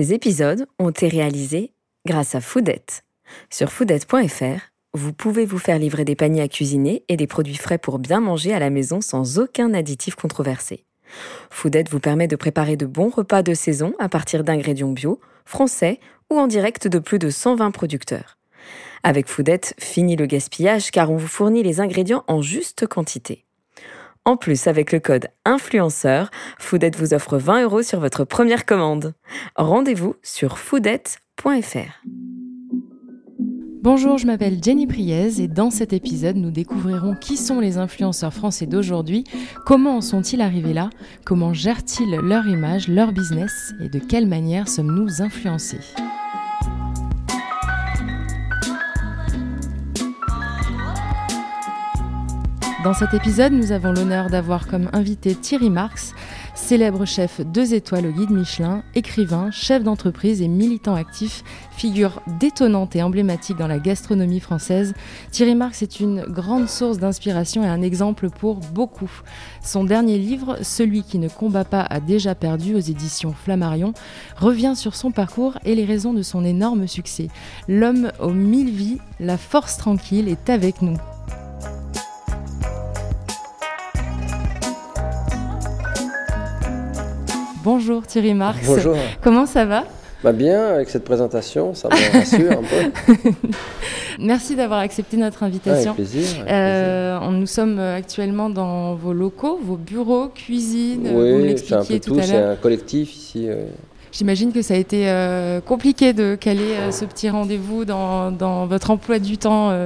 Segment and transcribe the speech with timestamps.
[0.00, 1.72] Ces épisodes ont été réalisés
[2.06, 3.02] grâce à Foodette.
[3.50, 7.78] Sur foodette.fr, vous pouvez vous faire livrer des paniers à cuisiner et des produits frais
[7.78, 10.84] pour bien manger à la maison sans aucun additif controversé.
[11.50, 15.98] Foodette vous permet de préparer de bons repas de saison à partir d'ingrédients bio, français
[16.30, 18.38] ou en direct de plus de 120 producteurs.
[19.02, 23.47] Avec Foodette, fini le gaspillage car on vous fournit les ingrédients en juste quantité.
[24.24, 29.14] En plus, avec le code influenceur, Foodette vous offre 20 euros sur votre première commande.
[29.56, 32.04] Rendez-vous sur foodette.fr.
[33.80, 38.34] Bonjour, je m'appelle Jenny Priez et dans cet épisode, nous découvrirons qui sont les influenceurs
[38.34, 39.24] français d'aujourd'hui,
[39.64, 40.90] comment en sont-ils arrivés là,
[41.24, 45.78] comment gèrent-ils leur image, leur business et de quelle manière sommes-nous influencés.
[52.88, 56.14] Dans cet épisode, nous avons l'honneur d'avoir comme invité Thierry Marx,
[56.54, 62.96] célèbre chef deux étoiles au guide Michelin, écrivain, chef d'entreprise et militant actif, figure détonnante
[62.96, 64.94] et emblématique dans la gastronomie française.
[65.32, 69.10] Thierry Marx est une grande source d'inspiration et un exemple pour beaucoup.
[69.62, 73.92] Son dernier livre, Celui qui ne combat pas a déjà perdu aux éditions Flammarion,
[74.38, 77.28] revient sur son parcours et les raisons de son énorme succès.
[77.68, 80.96] L'homme aux mille vies, la force tranquille est avec nous.
[87.70, 88.66] Bonjour Thierry Marx.
[88.66, 88.96] Bonjour.
[89.20, 89.84] Comment ça va?
[90.24, 93.30] Bah Bien, avec cette présentation, ça me rassure un peu.
[94.18, 95.90] Merci d'avoir accepté notre invitation.
[95.90, 96.46] avec plaisir.
[96.48, 101.10] Euh, nous sommes actuellement dans vos locaux, vos bureaux, cuisine.
[101.12, 103.48] Oui, c'est un peu tout, c'est un collectif ici.
[104.12, 108.64] J'imagine que ça a été euh, compliqué de caler euh, ce petit rendez-vous dans, dans,
[108.64, 109.78] votre emploi du temps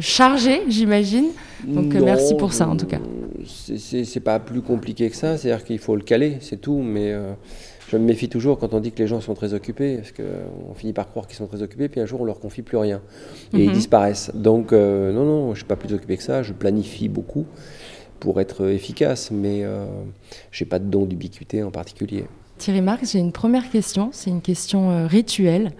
[0.00, 1.28] chargé, j'imagine.
[1.64, 2.98] Donc merci pour ça en tout cas
[3.46, 7.32] c'est pas plus compliqué que ça, c'est-à-dire qu'il faut le caler, c'est tout, mais euh,
[7.88, 10.74] je me méfie toujours quand on dit que les gens sont très occupés, parce qu'on
[10.74, 13.00] finit par croire qu'ils sont très occupés, puis un jour on leur confie plus rien,
[13.52, 13.74] et ils mhm.
[13.74, 14.30] disparaissent.
[14.34, 17.46] Donc euh, non, non, je suis pas plus occupé que ça, je planifie beaucoup
[18.20, 19.86] pour être efficace, mais euh,
[20.50, 22.24] j'ai pas de don d'ubiquité en particulier.
[22.58, 25.70] Thierry Marx, j'ai une première question, c'est une question rituelle.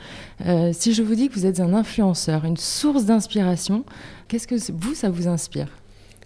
[0.71, 3.85] si je vous dis que vous êtes un influenceur, une source d'inspiration,
[4.29, 5.67] qu'est-ce que vous, ça vous inspire?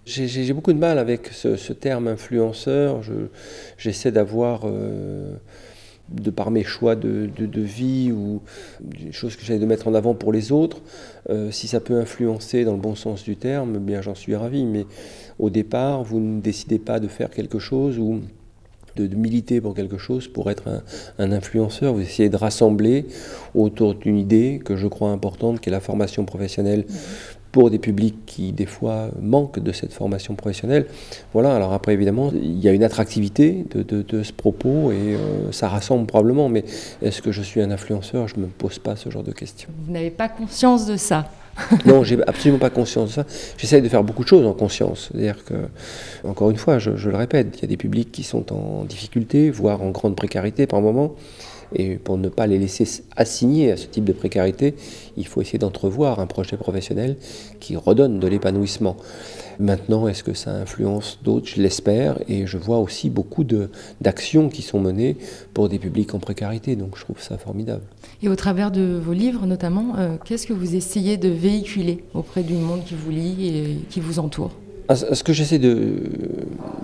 [0.05, 3.01] J'ai beaucoup de mal avec ce, terme influenceur.
[3.77, 5.33] J'essaie d'avoir, euh,
[6.09, 8.41] de par mes choix de, vie ou
[8.81, 10.81] des choses que j'essaie de mettre en avant pour les autres,
[11.29, 14.65] euh, si ça peut influencer dans le bon sens du terme, bien j'en suis ravi.
[14.65, 14.85] Mais
[15.39, 18.19] au départ, vous ne décidez pas de faire quelque chose ou
[18.95, 20.83] de, militer pour quelque chose pour être un,
[21.17, 21.93] un, influenceur.
[21.93, 23.05] Vous essayez de rassembler
[23.55, 26.85] autour d'une idée que je crois importante, qui est la formation professionnelle
[27.53, 30.87] pour des publics qui, des fois, manquent de cette formation professionnelle.
[31.33, 35.69] Voilà, alors après, évidemment, il y a une attractivité de, ce propos et euh, ça
[35.69, 36.65] rassemble probablement, mais
[37.03, 38.27] est-ce que je suis un influenceur?
[38.27, 39.69] Je ne me pose pas ce genre de questions.
[39.85, 41.29] Vous n'avez pas conscience de ça
[41.85, 43.25] non, j'ai absolument pas conscience de ça.
[43.57, 45.11] J'essaye de faire beaucoup de choses en conscience.
[45.11, 45.53] C'est-à-dire que,
[46.27, 48.85] encore une fois, je, je, le répète, il y a des publics qui sont en
[48.85, 51.13] difficulté, voire en grande précarité par moment.
[51.75, 54.75] Et pour ne pas les laisser assigner à ce type de précarité,
[55.17, 57.17] il faut essayer d'entrevoir un projet professionnel
[57.59, 58.97] qui redonne de l'épanouissement.
[59.59, 61.47] Maintenant, est-ce que ça influence d'autres?
[61.47, 62.17] Je l'espère.
[62.27, 63.45] Et je vois aussi beaucoup
[64.01, 65.17] d'actions qui sont menées
[65.53, 66.75] pour des publics en précarité.
[66.75, 67.83] Donc je trouve ça formidable.
[68.21, 72.43] Et au travers de vos livres notamment, euh, qu'est-ce que vous essayez de véhiculer auprès
[72.43, 74.51] du monde qui vous lit et qui vous entoure?
[74.89, 75.95] Ce que j'essaie de,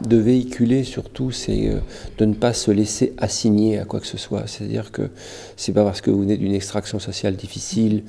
[0.09, 1.79] véhiculer surtout, c'est euh,
[2.17, 4.47] de ne pas se laisser assigner à quoi que ce soit.
[4.47, 5.09] C'est-à-dire que
[5.55, 8.03] c'est pas parce que vous venez d'une extraction sociale difficile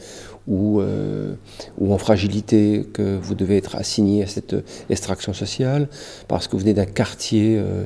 [0.48, 1.34] ou, euh,
[1.80, 4.56] en fragilité que vous devez être assigné à cette
[4.88, 5.88] extraction sociale,
[6.28, 7.84] parce que vous venez d'un quartier euh,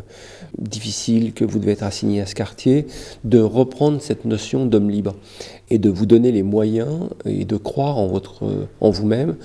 [0.58, 2.86] difficile que vous devez être assigné à ce quartier,
[3.24, 5.16] de reprendre cette notion d'homme libre
[5.70, 8.20] et de vous donner les moyens et de croire en,
[8.80, 9.36] en vous-même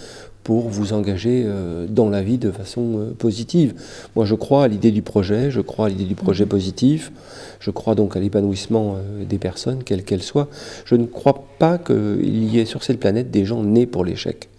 [0.43, 3.73] pour vous engager euh, dans la vie de façon euh, positive.
[4.15, 6.49] Moi, je crois à l'idée du projet, je crois à l'idée du projet mhm.
[6.49, 7.11] positif,
[7.59, 10.47] je crois donc à l'épanouissement euh, des personnes, quelles qu'elles soient.
[10.85, 14.49] Je ne crois pas qu'il y ait sur cette planète des gens nés pour l'échec.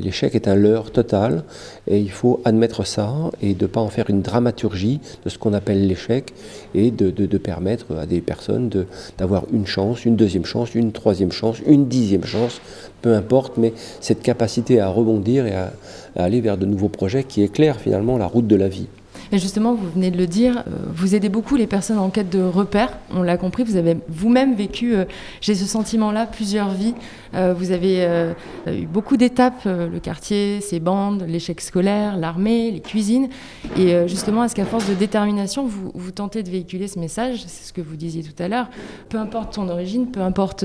[0.00, 1.44] L'échec est un leurre total,
[1.88, 3.12] et il faut admettre ça
[3.42, 6.32] et de ne pas en faire une dramaturgie de ce qu'on appelle l'échec,
[6.74, 8.70] et de, de, permettre à des personnes
[9.18, 12.60] d'avoir une chance, une deuxième chance, une troisième chance, une dixième chance,
[13.02, 15.72] peu importe, mais cette capacité à rebondir et à,
[16.16, 18.88] aller vers de nouveaux projets qui éclairent finalement la route de la vie.
[19.32, 22.30] Et justement, vous venez de le dire, euh, vous aidez beaucoup les personnes en quête
[22.30, 22.96] de repères.
[23.12, 25.04] On l'a compris, vous avez vous-même vécu, euh,
[25.40, 26.94] j'ai ce sentiment-là, plusieurs vies.
[27.34, 28.06] Euh, vous avez
[28.66, 33.28] eu beaucoup d'étapes, le quartier, ses bandes, l'échec scolaire, l'armée, les cuisines.
[33.76, 37.44] Et justement, est-ce qu'à force de détermination, vous, vous, tentez de véhiculer ce message?
[37.46, 38.68] C'est ce que vous disiez tout à l'heure.
[39.08, 40.64] Peu importe ton origine, peu importe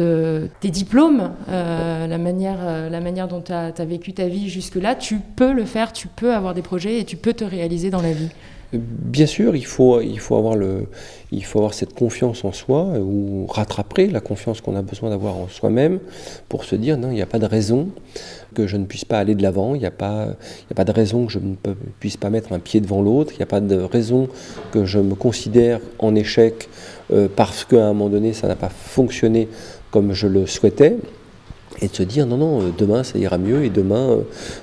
[0.59, 5.19] tes diplômes, la, manière, la manière dont tu as, as vécu ta vie jusque-là, tu
[5.35, 8.13] peux le faire, tu peux avoir des projets et tu peux te réaliser dans la
[8.13, 8.29] vie.
[8.73, 9.95] Bien sûr, il faut,
[10.35, 15.99] avoir cette confiance en soi ou rattraper la confiance qu'on a besoin d'avoir en soi-même
[16.47, 17.89] pour se dire non, il n'y a pas de raison
[18.53, 20.27] que je ne puisse pas aller de l'avant, il n'y a, pas,
[20.69, 21.55] a pas de raison que je ne
[21.99, 24.29] puisse pas mettre un pied devant l'autre, il n'y a pas de raison
[24.71, 26.69] que je me considère en échec
[27.11, 29.49] euh, parce qu'à un moment donné ça n'a pas fonctionné
[29.89, 30.95] comme je le souhaitais
[31.81, 34.21] et de se dire non, non, euh, demain ça ira mieux et demain, euh,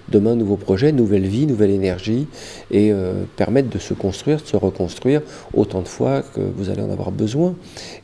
[0.09, 2.29] demain nouveau projet, nouvelle vie, nouvelle énergie
[2.71, 5.23] et euh, permettre de se construire, de se reconstruire
[5.53, 7.55] autant de fois que vous allez en avoir besoin.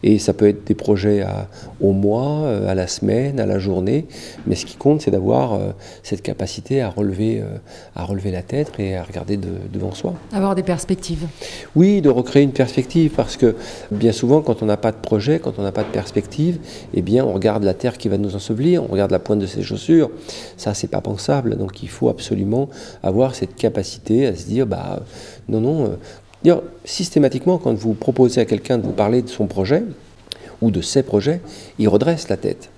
[0.02, 1.48] Et ça peut être des projets à,
[1.80, 4.06] au mois, à la semaine, à la journée,
[4.46, 5.58] mais ce qui compte c'est d'avoir
[6.02, 7.42] cette capacité à relever,
[7.94, 9.38] à relever la tête et à regarder
[9.72, 10.14] devant soi.
[10.32, 11.26] Avoir des perspectives.
[11.76, 13.54] Oui, de recréer une perspective parce que
[13.90, 16.58] bien souvent quand on n'a pas de projet, quand on n'a pas de perspective,
[16.94, 19.46] eh bien on regarde la terre qui va nous ensevelir, on regarde la pointe de
[19.46, 20.10] ses chaussures,
[20.56, 21.56] ça c'est pas pensable.
[21.56, 22.68] Donc il faut absolument
[23.02, 25.00] avoir cette capacité à se dire bah
[25.48, 25.84] non non.
[25.84, 25.96] Euh,
[26.84, 29.82] systématiquement quand vous proposez à quelqu'un de vous parler de son projet
[30.60, 31.40] ou de ses projets,
[31.78, 32.68] il redresse la tête.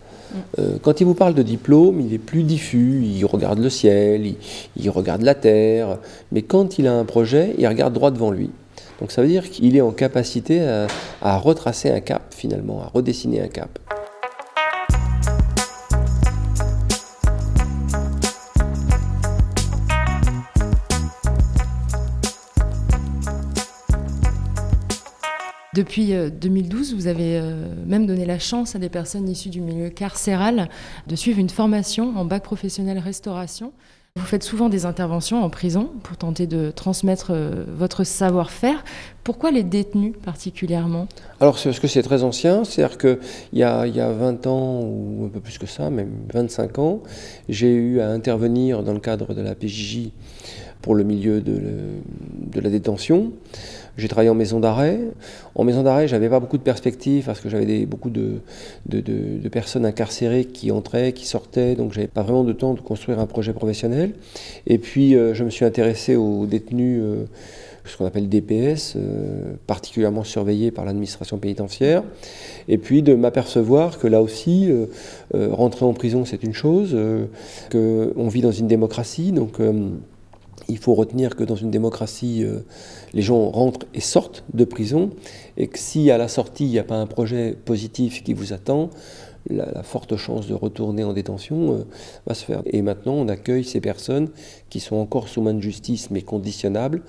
[0.59, 4.35] Euh, quand il vous parle de diplôme, il est plus diffus, il regarde le ciel,
[4.77, 5.99] il, regarde la terre,
[6.31, 8.51] mais quand il a un projet, il regarde droit devant lui.
[9.01, 10.61] Donc ça veut dire qu'il est en capacité
[11.23, 13.79] à retracer un cap finalement, à redessiner un cap.
[25.77, 29.61] Depuis 2012, euh, vous avez euh, même donné la chance à des personnes issues du
[29.61, 30.71] milieu carcéral
[31.07, 33.73] de suivre une formation en bac professionnel restauration.
[34.17, 38.83] Vous faites souvent des interventions en prison pour tenter de transmettre euh, votre savoir-faire.
[39.23, 41.09] Pourquoi les détenus particulièrement?
[41.41, 43.19] Alors, parce que c'est très ancien, c'est-à-dire qu'il
[43.53, 47.03] y, y a 20 ans, ou un peu plus que ça, même 25 ans,
[47.51, 50.09] j'ai eu à intervenir dans le cadre de la PJJ
[50.81, 51.61] pour le milieu de,
[52.51, 53.33] de la détention.
[53.97, 55.01] J'ai travaillé en maison d'arrêt.
[55.55, 58.41] En maison d'arrêt, j'avais pas beaucoup de perspectives parce que j'avais beaucoup de,
[59.51, 63.27] personnes incarcérées qui entraient, qui sortaient, donc j'avais pas vraiment de temps de construire un
[63.27, 64.13] projet professionnel.
[64.67, 67.25] Et puis, euh, je me suis intéressé aux détenus, euh,
[67.87, 72.03] ce qu'on appelle DPS, euh, particulièrement surveillés par l'administration pénitentiaire.
[72.69, 74.71] Et puis, de m'apercevoir que là aussi,
[75.33, 76.97] rentrer en prison, c'est une chose,
[77.71, 79.61] qu'on vit dans une démocratie, donc
[80.69, 82.61] il faut retenir que dans une démocratie, euh,
[83.13, 85.11] les gens rentrent et sortent de prison,
[85.57, 88.53] et que si à la sortie, il n'y a pas un projet positif qui vous
[88.53, 88.91] attend,
[89.49, 91.85] la, forte chance de retourner en détention euh,
[92.27, 92.63] va se faire.
[92.67, 94.29] Et maintenant, on accueille ces personnes
[94.71, 97.03] qui sont encore sous main de justice, mais conditionnables,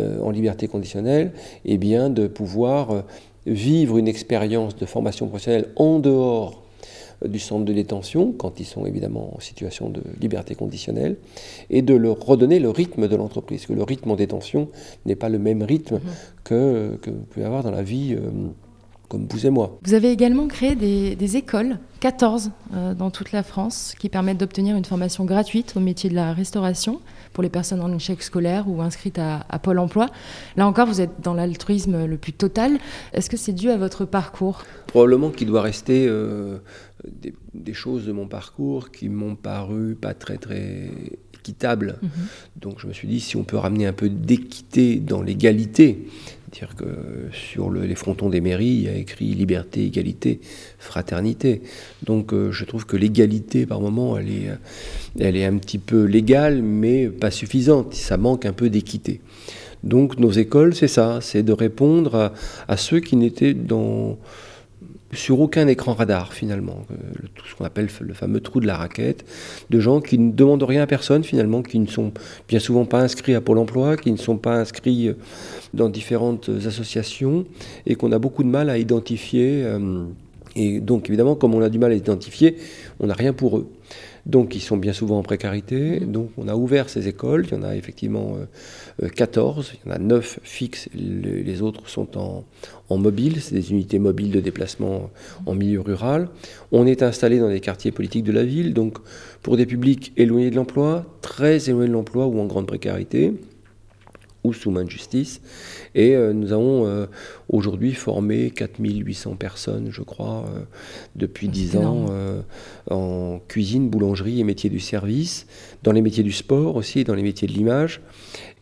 [0.00, 1.32] euh, en liberté conditionnelle,
[1.64, 3.04] et bien de pouvoir
[3.46, 6.62] vivre une expérience de formation professionnelle en dehors
[7.24, 11.16] du centre de détention, quand ils sont évidemment en situation de liberté conditionnelle,
[11.70, 13.66] et de leur redonner le rythme de l'entreprise.
[13.66, 14.68] Que le rythme en détention
[15.06, 16.00] n'est pas le même rythme mhm.
[16.44, 18.14] que, que vous pouvez avoir dans la vie.
[18.14, 18.30] Euh,
[19.08, 19.78] comme vous et moi.
[19.82, 24.76] Vous avez également créé des, écoles, 14 euh, dans toute la France, qui permettent d'obtenir
[24.76, 27.00] une formation gratuite au métier de la restauration
[27.32, 30.08] pour les personnes en échec scolaire ou inscrites à, Pôle emploi.
[30.56, 32.78] Là encore, vous êtes dans l'altruisme le plus total.
[33.12, 34.62] Est-ce que c'est dû à votre parcours?
[34.86, 36.58] Probablement qu'il doit rester euh,
[37.06, 40.90] des, choses de mon parcours qui m'ont paru pas très très
[41.34, 41.98] équitables.
[42.02, 42.10] Mhm.
[42.56, 46.06] Donc je me suis dit, si on peut ramener un peu d'équité dans l'égalité,
[46.52, 50.40] dire que sur les frontons des mairies, il y a écrit liberté, égalité,
[50.78, 51.62] fraternité.
[52.04, 54.50] Donc euh, je trouve que l'égalité, par moment, elle est,
[55.20, 57.94] elle est un petit peu légale, mais pas suffisante.
[57.94, 59.20] Ça manque un peu d'équité.
[59.84, 62.32] Donc nos écoles, c'est ça, c'est de répondre
[62.66, 64.18] à ceux qui n'étaient dans
[65.12, 66.94] sur aucun écran radar finalement, euh,
[67.34, 69.24] tout ce qu'on appelle le fameux trou de la raquette,
[69.70, 72.12] de gens qui ne demandent rien à personne finalement, qui ne sont
[72.48, 75.14] bien souvent pas inscrits à Pôle Emploi, qui ne sont pas inscrits euh,
[75.72, 77.46] dans différentes associations
[77.86, 79.62] et qu'on a beaucoup de mal à identifier.
[79.64, 80.04] Euh,
[80.56, 82.56] et donc évidemment, comme on a du mal à identifier,
[83.00, 83.70] on n'a rien pour eux.
[84.28, 86.00] Donc ils sont bien souvent en précarité.
[86.00, 86.12] Mmh.
[86.12, 87.46] Donc on a ouvert ces écoles.
[87.48, 88.36] Il y en a effectivement
[89.16, 89.72] 14.
[89.74, 90.88] Il y en a 9 fixes.
[90.94, 92.44] Les autres sont en,
[92.88, 93.40] en mobile.
[93.40, 95.10] C'est des unités mobiles de déplacement
[95.46, 96.28] en milieu rural.
[96.72, 98.74] On est installé dans les quartiers politiques de la ville.
[98.74, 98.98] Donc
[99.42, 103.34] pour des publics éloignés de l'emploi, très éloignés de l'emploi ou en grande précarité
[104.48, 105.40] ou sous main de justice.
[105.94, 107.06] Et euh, nous avons euh,
[107.48, 110.60] aujourd'hui formé 4800 personnes, je crois, euh,
[111.16, 112.06] depuis 10 ans,
[112.90, 115.46] en cuisine, boulangerie et métiers du service,
[115.82, 118.00] dans les métiers du sport aussi, dans les métiers de l'image,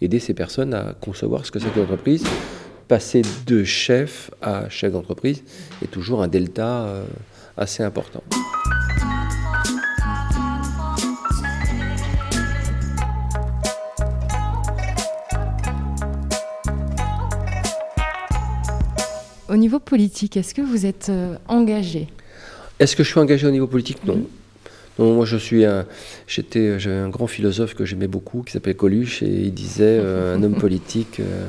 [0.00, 2.24] aider ces personnes à concevoir ce que c'est que l'entreprise.
[2.88, 5.42] Passer de chef à chef d'entreprise
[5.82, 7.04] est toujours un delta
[7.56, 8.22] assez important.
[19.56, 22.08] Au niveau politique, est-ce que vous êtes euh, engagé?
[22.78, 24.04] Est-ce que je suis engagé au niveau politique?
[24.04, 24.22] Non.
[24.98, 25.86] Non, moi je suis un,
[26.26, 30.36] j'étais, j'avais un grand philosophe que j'aimais beaucoup qui s'appelait Coluche et il disait euh,
[30.36, 31.48] un homme politique, euh,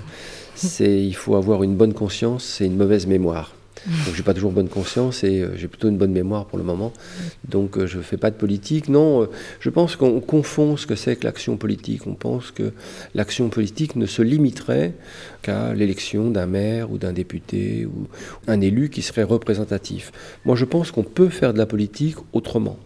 [0.56, 3.57] c'est il faut avoir une bonne conscience et une mauvaise mémoire.
[3.86, 6.64] Donc j'ai pas toujours bonne conscience et euh, j'ai plutôt une bonne mémoire pour le
[6.64, 6.92] moment.
[7.48, 8.90] Donc euh, je fais pas de politique.
[8.90, 9.30] Non, euh,
[9.60, 12.08] je pense qu'on confond ce que c'est que l'action politique.
[12.08, 12.74] On pense que
[13.16, 14.94] l'action politique ne se limiterait
[15.42, 18.08] qu'à l'élection d'un maire ou d'un député ou
[18.48, 20.12] un élu qui serait représentatif.
[20.46, 22.78] Moi je pense qu'on peut faire de la politique autrement.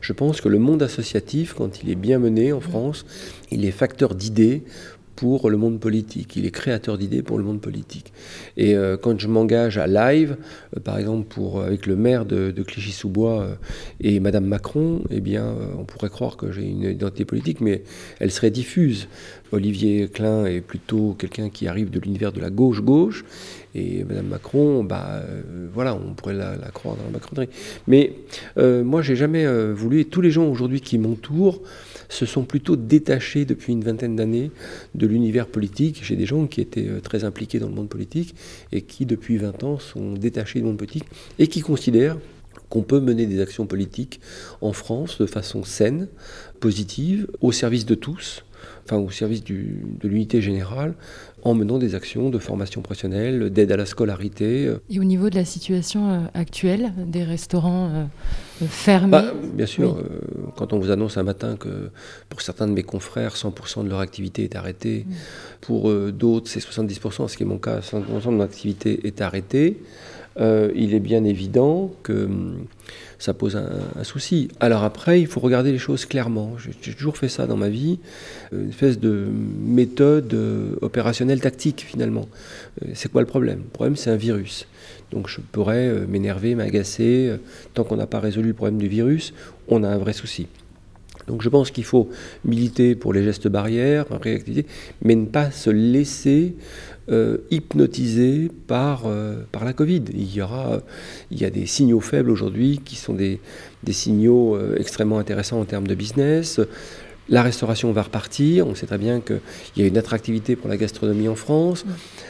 [0.00, 3.06] Je pense que le monde associatif, quand il est bien mené en France,
[3.50, 4.64] il est facteur d'idées
[5.20, 6.34] pour le monde politique.
[6.36, 8.10] Il est créateur d'idées pour le monde politique.
[8.56, 10.38] Et euh, quand je m'engage à live,
[10.74, 13.54] euh, par exemple pour, avec le maire de, Clichy-sous-Bois euh,
[14.00, 17.82] et Madame Macron, eh bien, on pourrait croire que j'ai une identité politique, mais
[18.18, 19.08] elle serait diffuse.
[19.52, 23.26] Olivier Klein est plutôt quelqu'un qui arrive de l'univers de la gauche-gauche,
[23.74, 25.22] et Madame Macron, bah,
[25.74, 27.48] voilà, on pourrait la, croire dans la macronerie.
[27.88, 28.14] Mais
[28.56, 31.60] moi, j'ai jamais voulu, et tous les gens aujourd'hui qui m'entourent,
[32.10, 34.50] se sont plutôt détachés depuis une vingtaine d'années
[34.94, 36.00] de l'univers politique.
[36.02, 38.34] J'ai des gens qui étaient euh, très impliqués dans le monde politique
[38.72, 41.04] et qui, depuis 20 ans, sont détachés du monde politique
[41.38, 42.18] et qui considèrent
[42.68, 44.20] qu'on peut mener des actions politiques
[44.60, 46.08] en France de façon saine,
[46.60, 48.44] positive, au service de tous,
[48.84, 50.94] enfin au service de l'unité générale,
[51.42, 54.70] en menant des actions de formation professionnelle, d'aide à la scolarité.
[54.90, 58.04] Et au niveau de la situation euh, actuelle des restaurants euh,
[58.66, 60.20] fermés bah, Bien sûr, euh,
[60.56, 61.90] quand on vous annonce un matin que
[62.28, 65.12] pour certains de mes confrères, 100% de leur activité est arrêtée, mm.
[65.60, 69.78] pour d'autres c'est 70%, ce qui est mon cas, 100% de mon activité est arrêtée,
[70.40, 72.64] il est bien évident que hum,
[73.20, 74.48] ça pose un, souci.
[74.60, 76.56] Alors après, il faut regarder les choses clairement.
[76.80, 77.98] J'ai toujours fait ça dans ma vie,
[78.50, 79.28] une espèce de
[79.62, 82.28] méthode euh, opérationnelle tactique finalement.
[82.82, 83.58] Euh, c'est quoi le problème?
[83.58, 84.66] Le problème, c'est un virus.
[85.12, 87.36] Donc je pourrais euh, m'énerver, m'agacer.
[87.74, 89.34] Tant qu'on n'a pas résolu le problème du virus,
[89.68, 90.48] on a un vrai souci.
[91.26, 92.08] Donc je pense qu'il faut
[92.46, 94.66] militer pour les gestes barrières, réactivité,
[95.02, 96.54] mais ne pas se laisser
[97.08, 100.04] euh, hypnotisé par, euh, par la Covid.
[100.12, 100.80] Il y, aura,
[101.32, 103.40] il y a des signaux faibles aujourd'hui qui sont des,
[103.82, 106.60] des signaux euh, extrêmement intéressants en termes de business.
[107.28, 108.68] La restauration va repartir.
[108.68, 109.40] On sait très bien qu'il
[109.78, 111.84] y a une attractivité pour la gastronomie en France.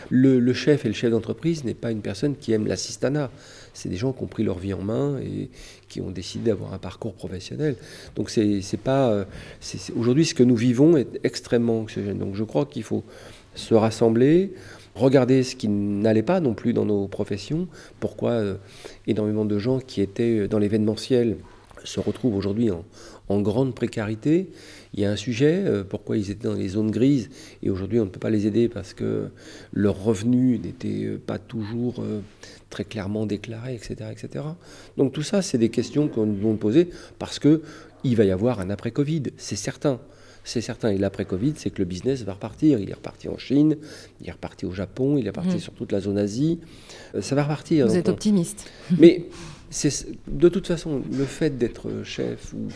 [0.09, 3.31] Le, chef et le chef d'entreprise n'est pas une personne qui aime l'assistanat.
[3.75, 5.51] C'est des gens qui ont pris leur vie en main et
[5.89, 7.77] qui ont décidé d'avoir un parcours professionnel.
[8.15, 9.27] Donc c'est pas
[9.97, 12.19] aujourd'hui ce que nous vivons est extrêmement anxiogène.
[12.19, 13.05] Donc je crois qu'il faut
[13.55, 14.53] se rassembler,
[14.95, 17.69] regarder ce qui n'allait pas non plus dans nos professions,
[18.01, 18.55] pourquoi euh,
[19.07, 21.37] énormément de gens qui étaient dans l'événementiel
[21.85, 24.51] se retrouvent aujourd'hui en, grande précarité.
[24.93, 27.31] Il y a un sujet, euh, pourquoi ils étaient dans les zones grises,
[27.63, 29.29] et aujourd'hui on ne peut pas les aider parce que
[29.73, 32.05] leurs revenus n'étaient euh, pas toujours
[32.71, 34.45] très clairement déclarés, etc., etc.
[34.97, 37.63] Donc tout ça, c'est des questions qu'on nous poser parce que
[38.03, 40.01] il va y avoir un après-Covid, c'est certain
[40.51, 40.91] c'est certain.
[40.91, 42.79] Et l'après-Covid, c'est que le business va repartir.
[42.81, 43.77] Il est reparti en Chine,
[44.21, 45.61] il est reparti au Japon, il est reparti mm.
[45.61, 46.61] sur toute la zone Asie.
[47.15, 47.87] Euh, ça va repartir.
[47.87, 48.71] Vous êtes optimiste.
[48.99, 49.27] Mais
[50.27, 52.69] de toute façon, le fait d'être chef, ou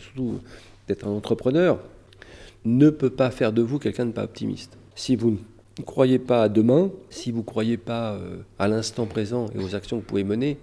[0.00, 0.40] surtout
[0.88, 1.80] d'être un entrepreneur,
[2.64, 4.76] ne peut pas faire de vous quelqu'un de pas optimiste.
[4.96, 5.38] Si vous
[5.78, 9.58] ne croyez pas à demain, si vous ne croyez pas euh, à l'instant présent et
[9.62, 10.58] aux actions que vous pouvez mener,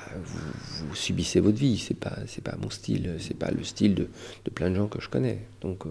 [0.00, 1.78] bah, vous, subissez votre vie.
[1.78, 4.08] C'est pas, c'est pas mon style, c'est pas le style de,
[4.54, 5.38] plein de gens que je connais.
[5.62, 5.90] Donc, euh,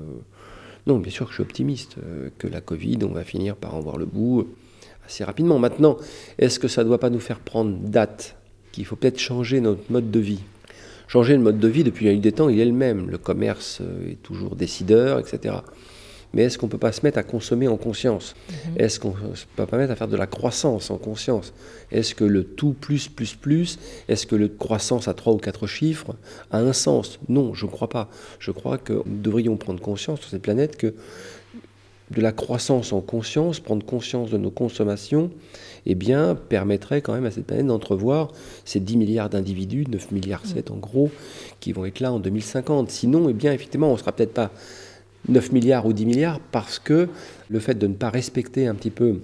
[0.87, 3.75] non, bien sûr que je suis optimiste, euh, que la Covid, on va finir par
[3.75, 4.47] en voir le bout
[5.05, 5.59] assez rapidement.
[5.59, 5.97] Maintenant,
[6.37, 8.35] est-ce que ça ne doit pas nous faire prendre date
[8.71, 10.41] qu'il faut peut-être changer notre mode de vie?
[11.07, 13.09] Changer le mode de vie depuis la nuit des temps, il est le même.
[13.09, 15.55] Le commerce euh, est toujours décideur, etc
[16.33, 18.77] mais est-ce qu'on ne peut pas se mettre à consommer en conscience mhm.
[18.77, 21.53] Est-ce qu'on ne peut pas mettre à faire de la croissance en conscience
[21.91, 25.67] Est-ce que le tout plus, plus, plus, est-ce que le croissance à trois ou quatre
[25.67, 26.15] chiffres
[26.51, 28.09] a un sens Non, je ne crois pas.
[28.39, 30.93] Je crois que nous devrions prendre conscience sur cette planète que
[32.11, 35.29] de la croissance en conscience, prendre conscience de nos consommations,
[35.85, 38.31] eh bien, permettrait quand même à cette planète d'entrevoir
[38.65, 41.11] ces 10 milliards d'individus, 9 milliards 7 en gros,
[41.59, 42.89] qui vont être là en 2050.
[42.89, 44.51] Sinon, eh bien, effectivement, on ne sera peut-être pas
[45.29, 47.07] 9 milliards ou 10 milliards parce que
[47.49, 49.21] le fait de ne pas respecter un petit peu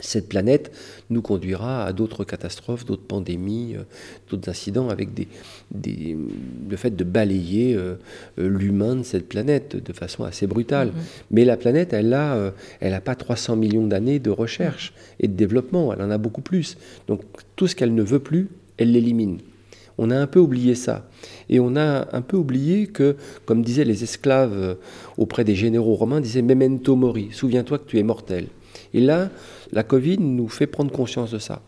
[0.00, 0.72] cette planète
[1.10, 3.82] nous conduira à d'autres catastrophes, d'autres pandémies, euh,
[4.28, 5.28] d'autres incidents avec des,
[5.70, 6.16] des,
[6.68, 7.94] le fait de balayer euh,
[8.38, 10.88] euh, l'humain de cette planète de façon assez brutale.
[10.88, 11.24] Mm-hmm.
[11.30, 15.34] Mais la planète, elle n'a elle a pas 300 millions d'années de recherche et de
[15.34, 16.76] développement, elle en a beaucoup plus.
[17.08, 17.22] Donc
[17.56, 18.48] tout ce qu'elle ne veut plus,
[18.78, 19.38] elle l'élimine.
[19.98, 21.08] On a un peu oublié ça.
[21.48, 24.76] Et on a un peu oublié que, comme disaient les esclaves
[25.18, 28.48] auprès des généraux romains, disaient Memento mori, souviens-toi que tu es mortel.
[28.94, 29.30] Et là,
[29.72, 31.60] la Covid nous fait prendre conscience de ça.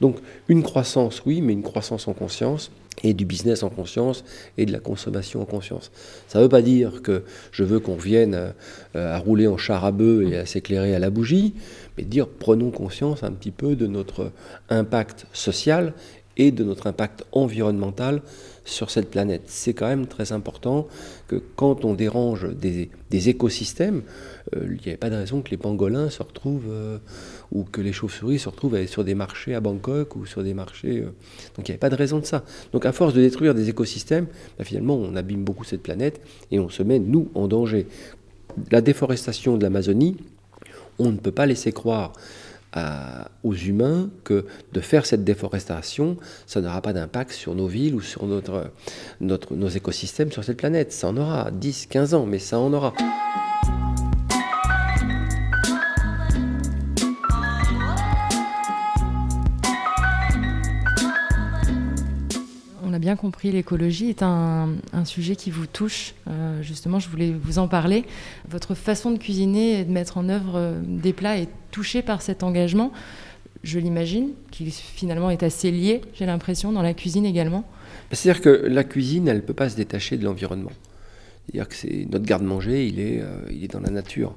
[0.00, 0.16] Donc
[0.48, 2.72] une croissance, oui, mais une croissance en conscience
[3.04, 4.24] et du business en conscience
[4.58, 5.90] et de la consommation en conscience.
[6.28, 8.52] Ça ne veut pas dire que je veux qu'on vienne
[8.96, 11.54] euh, à, rouler en char à bœuf et à s'éclairer à la bougie,
[11.96, 14.32] mais dire prenons conscience un petit peu de notre
[14.68, 15.94] impact social
[16.36, 18.22] et de notre impact environnemental
[18.64, 19.42] sur cette planète.
[19.46, 20.86] C'est quand même très important
[21.28, 24.02] que quand on dérange des, écosystèmes,
[24.56, 26.98] euh, il n'y avait pas de raison que les pangolins se retrouvent euh,
[27.50, 31.00] ou que les chauves-souris se retrouvent sur des marchés à Bangkok ou sur des marchés.
[31.00, 31.12] Euh.
[31.56, 32.44] Donc il n'y avait pas de raison de ça.
[32.72, 34.26] Donc à force de détruire des écosystèmes,
[34.58, 36.20] bah, finalement on abîme beaucoup cette planète
[36.50, 37.86] et on se met, nous, en danger.
[38.70, 40.16] La déforestation de l'Amazonie,
[40.98, 42.12] on ne peut pas laisser croire
[43.42, 48.00] aux humains que de faire cette déforestation, ça n'aura pas d'impact sur nos villes ou
[48.00, 48.70] sur notre,
[49.20, 50.92] notre, nos écosystèmes sur cette planète.
[50.92, 52.94] Ça en aura 10, 15 ans, mais ça en aura.
[63.16, 66.14] Compris, l'écologie est un, sujet qui vous touche.
[66.28, 68.04] Euh, justement, je voulais vous en parler.
[68.48, 72.22] Votre façon de cuisiner et de mettre en œuvre euh, des plats est touchée par
[72.22, 72.92] cet engagement.
[73.64, 77.64] Je l'imagine, qui finalement est assez lié, j'ai l'impression, dans la cuisine également.
[78.10, 80.72] C'est-à-dire que la cuisine, elle ne peut pas se détacher de l'environnement.
[81.46, 84.36] C'est-à-dire que c'est notre garde-manger, il est, euh, il est dans la nature,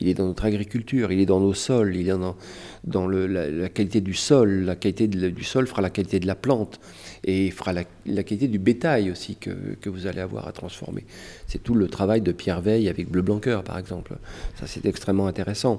[0.00, 2.36] il est dans notre agriculture, il est dans nos sols, il est dans,
[2.84, 4.64] dans le, la, qualité du sol.
[4.64, 6.80] La qualité du sol fera la qualité de la plante
[7.24, 7.84] et fera la,
[8.24, 11.04] qualité du bétail aussi que, que, vous allez avoir à transformer.
[11.46, 14.16] C'est tout le travail de Pierre Veille avec Bleu Blanqueur, par exemple.
[14.58, 15.78] Ça, c'est extrêmement intéressant.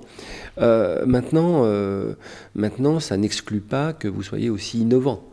[0.59, 2.13] Euh, maintenant, euh,
[2.55, 5.27] maintenant, ça n'exclut pas que vous soyez aussi innovant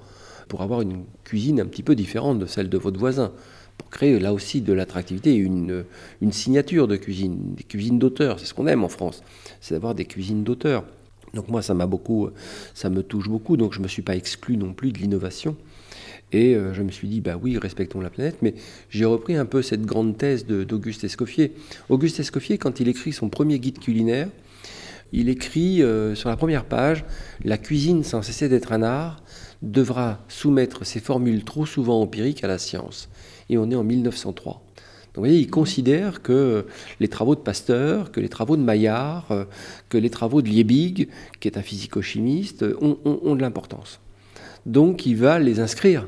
[0.49, 3.33] pour avoir une cuisine un petit peu différente de celle de votre voisin
[3.79, 5.85] pour créer là aussi de l'attractivité une,
[6.31, 8.39] signature de cuisine, des cuisines d'auteur.
[8.39, 9.23] C'est ce qu'on aime en France,
[9.61, 10.85] c'est d'avoir des cuisines d'auteur.
[11.35, 12.29] Donc moi, ça m'a beaucoup,
[12.75, 13.57] ça me touche beaucoup.
[13.57, 15.57] Donc je me suis pas exclu non plus de l'innovation.
[16.33, 18.55] Et euh, je me suis dit, bah oui, respectons la planète, mais
[18.91, 21.53] j'ai repris un peu cette grande thèse d'Auguste Escoffier.
[21.89, 24.29] Auguste Escoffier, quand il écrit son premier guide culinaire,
[25.13, 27.05] il écrit euh, sur la première page,
[27.45, 29.23] La cuisine, sans cesser d'être un art,
[29.63, 33.09] devra soumettre ses formules trop souvent empiriques à la science
[33.49, 34.63] et on est en 1903.
[35.19, 36.67] Donc vous voyez, il considère que
[37.01, 39.45] les travaux de Pasteur, que les travaux de Maillard, euh,
[39.89, 41.09] que les travaux de Liebig,
[41.41, 44.01] qui est un physico-chimiste, ont, de l'importance.
[44.67, 46.07] Donc il va les inscrire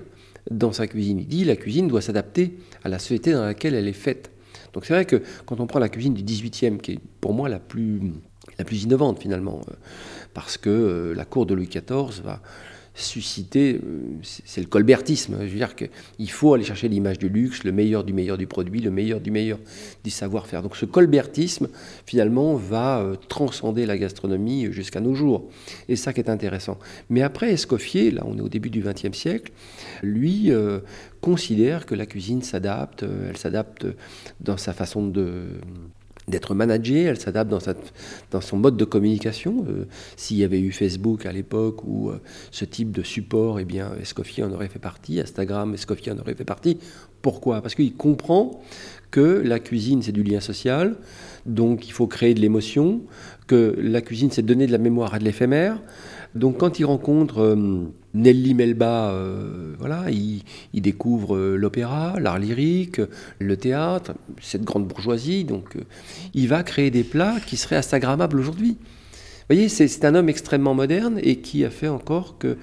[0.51, 1.19] dans sa cuisine.
[1.19, 4.31] Il dit la cuisine doit s'adapter à la société dans laquelle elle est faite.
[4.75, 7.49] Donc c'est vrai que quand on prend la cuisine du 18e, qui est pour moi
[7.49, 8.01] la plus,
[8.59, 9.75] la plus innovante finalement, euh,
[10.35, 12.43] parce que euh, la cour de Louis XIV va
[12.95, 15.37] susciter, euh, c'est le colbertisme.
[15.41, 18.47] Je veux dire qu'il faut aller chercher l'image du luxe, le meilleur du meilleur du
[18.47, 19.59] produit, le meilleur du meilleur
[20.05, 20.63] du savoir-faire.
[20.63, 21.69] Donc ce colbertisme,
[22.07, 25.49] finalement, va euh, transcender la gastronomie jusqu'à nos jours.
[25.89, 26.79] Et ça qui est intéressant.
[27.09, 29.53] Mais après, Escoffier, là on est au début du XXe siècle,
[30.03, 30.81] lui euh,
[31.21, 33.87] considère que la cuisine s'adapte, elle s'adapte
[34.41, 35.45] dans sa façon de
[36.29, 39.65] d'être managée, elle s'adapte dans, son mode de communication.
[39.69, 43.65] Euh, s'il y avait eu Facebook à l'époque ou euh, ce type de support, eh
[43.65, 46.79] bien, Escoffier en aurait fait partie, Instagram, Escoffier en aurait fait partie.
[47.23, 47.61] Pourquoi?
[47.63, 48.63] Parce qu'il comprend
[49.11, 50.97] que la cuisine, c'est du lien social,
[51.47, 53.01] donc il faut créer de l'émotion,
[53.47, 55.83] que la cuisine, c'est donner de la mémoire à de l'éphémère.
[56.35, 57.41] Donc quand il rencontre...
[57.41, 60.43] Euh, Nelly Melba, euh, voilà, il,
[60.75, 63.01] découvre euh, l'opéra, l'art lyrique,
[63.39, 65.45] le théâtre, cette grande bourgeoisie.
[65.45, 65.81] Donc, euh,
[66.35, 68.77] il va créer des plats qui seraient instagrammables aujourd'hui.
[68.81, 72.57] Vous voyez, c'est un homme extrêmement moderne et qui a fait encore que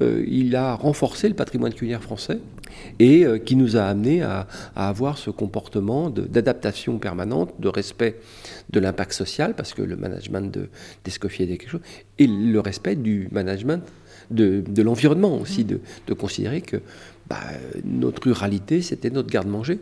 [0.00, 2.40] il a renforcé le patrimoine culinaire français
[2.98, 8.18] et qui nous a amené à, avoir ce comportement d'adaptation permanente, de respect
[8.70, 10.58] de l'impact social, parce que le management
[11.04, 11.80] d'Escoffier est quelque chose,
[12.18, 13.84] et le respect du management
[14.32, 15.80] de, l'environnement aussi, de,
[16.14, 16.78] considérer que
[17.28, 17.40] bah,
[17.84, 19.80] notre ruralité, c'était notre garde-manger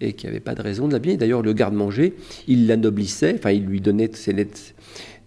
[0.00, 1.16] et qu'il n'y avait pas de raison de l'abîmer.
[1.16, 2.14] D'ailleurs, le garde-manger,
[2.46, 4.10] il l'anoblissait, enfin, il lui donnait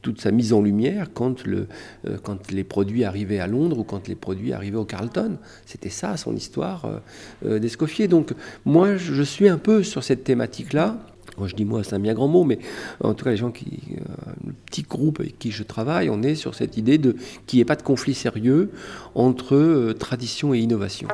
[0.02, 1.68] toute sa mise en lumière quand, le,
[2.08, 5.38] euh, quand les produits arrivaient à Londres ou quand les produits arrivaient au Carlton.
[5.66, 7.00] C'était ça, son histoire euh,
[7.46, 8.08] euh, d'Escoffier.
[8.08, 8.34] Donc,
[8.66, 10.98] moi, je suis un peu sur cette thématique-là.
[11.38, 12.60] Moi je dis moi, c'est un bien grand mot, mais
[13.04, 16.22] en tout cas les gens qui, euh, le petit groupe avec qui je travaille, on
[16.24, 17.16] est sur cette idée de
[17.48, 18.72] qu'il n'y ait pas de conflit sérieux
[19.16, 21.08] entre euh, tradition et innovation.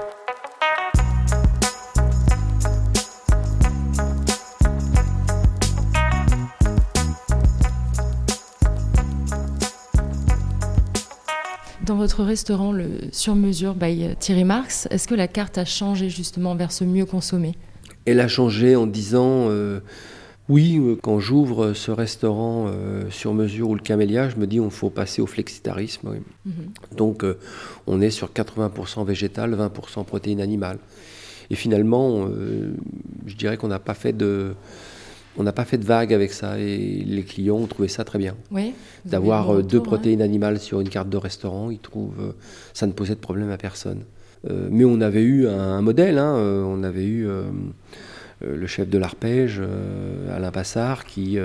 [11.85, 16.09] Dans votre restaurant, le sur mesure by Thierry Marx, est-ce que la carte a changé
[16.09, 17.53] justement vers ce mieux consommer?
[18.07, 19.79] Elle a changé en disant euh,
[20.49, 24.59] oui, euh, quand j'ouvre ce restaurant euh, sur mesure ou le camélia, je me dis
[24.59, 26.09] on faut passer au flexitarisme.
[26.09, 26.17] oui.
[26.45, 26.53] Mhm.
[26.95, 27.37] Donc euh,
[27.85, 30.79] on est sur 80% végétal, 20% protéines animales.
[31.49, 32.27] Et finalement,
[33.25, 34.53] je dirais qu'on n'a pas fait de
[35.37, 38.19] on n'a pas fait de vague avec ça et les clients ont trouvé ça très
[38.19, 38.35] bien.
[38.51, 38.73] Oui.
[39.05, 42.33] D'avoir deux hein protéines animales sur une carte de restaurant, ils trouvent
[42.73, 44.03] ça ne posait de problème à personne.
[44.49, 47.43] Euh, mais on avait eu un, un modèle, hein, euh, on avait eu euh,
[48.41, 49.61] le chef de l'arpège,
[50.31, 51.39] Alain Passard, qui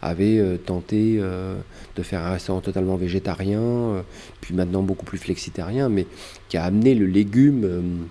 [0.00, 4.04] avait tenté de faire un restaurant totalement végétarien,
[4.40, 6.06] puis maintenant beaucoup plus flexitarien, mais
[6.48, 8.06] qui a amené le légume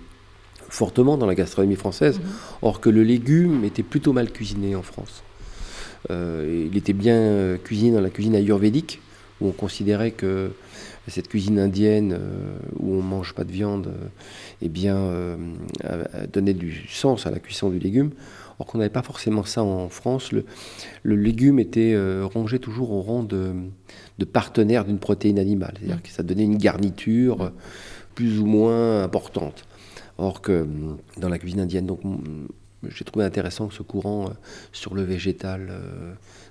[0.68, 2.24] fortement dans la gastronomie française, Mhm.
[2.60, 5.22] or que le légume était plutôt mal cuisiné en France.
[6.10, 9.00] Il était bien cuisiné dans la cuisine ayurvédique,
[9.40, 10.50] où on considérait que
[11.08, 14.08] cette cuisine indienne, euh, où on mange pas de viande, euh,
[14.62, 15.36] eh bien, euh,
[16.32, 18.10] donné du sens à la cuisson du légume.
[18.58, 20.32] Or qu'on n'avait pas forcément ça en France.
[20.32, 20.44] Le,
[21.04, 23.52] légume était euh, rangé toujours au rang de,
[24.32, 25.74] partenaire d'une protéine animale.
[25.78, 27.52] C'est-à-dire que ça donnait une garniture
[28.16, 29.64] plus ou moins importante.
[30.18, 30.66] Or que
[31.18, 32.00] dans la cuisine indienne, donc
[32.88, 34.30] j'ai trouvé intéressant ce courant
[34.72, 35.70] sur le végétal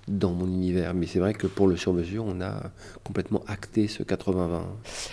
[0.07, 0.93] dans mon univers.
[0.93, 2.71] Mais c'est vrai que pour le sur-mesure, on a
[3.03, 4.61] complètement acté ce 80-20.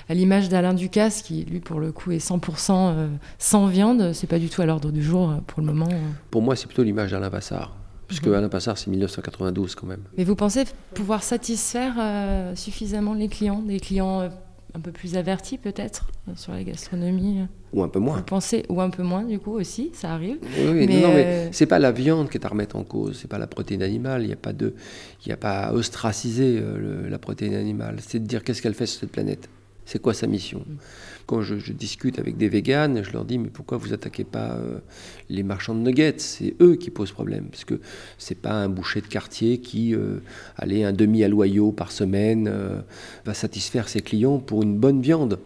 [0.09, 4.27] À l'image d'Alain Ducasse, qui lui pour le coup est 100% euh, sans viande, c'est
[4.29, 5.89] pas du tout à l'ordre du jour euh, pour le moment.
[5.91, 5.99] euh.
[6.31, 7.77] Pour moi, c'est plutôt l'image d'Alain Passard.
[8.07, 8.35] Puisque Mhm.
[8.35, 10.03] Alain Passard, c'est 1992 quand même.
[10.19, 14.29] Mais vous pensez pouvoir satisfaire euh, suffisamment les clients, des clients
[14.77, 18.17] un peu plus avertis peut-être euh, sur la gastronomie euh Ou un peu moins.
[18.17, 20.39] Vous pensez, ou un peu moins du coup aussi, ça arrive.
[20.43, 22.77] Oui, oui, Mais, non, non, mais euh, c'est pas la viande qui est à remettre
[22.77, 24.23] en cause, c'est pas la protéine animale.
[24.23, 24.75] Il n'y a pas de,
[25.25, 27.97] il a pas à ostraciser le- la protéine animale.
[28.07, 29.49] C'est de dire qu'est-ce qu'elle fait sur cette planète.
[29.87, 30.61] C'est quoi sa mission?
[30.67, 30.75] Mm.
[31.27, 34.79] Quand je, discute avec des véganes, je leur dis mais pourquoi vous attaquez pas euh,
[35.29, 36.15] les marchands de nuggets?
[36.19, 37.81] C'est eux qui posent problème parce que
[38.19, 40.19] c'est pas un boucher de quartier qui, euh,
[40.57, 42.81] allez, un demi à loyau par semaine, euh,
[43.25, 45.39] va satisfaire ses clients pour une bonne viande.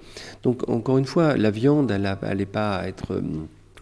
[0.43, 3.23] Donc encore une fois, la viande, elle n'est pas à être euh,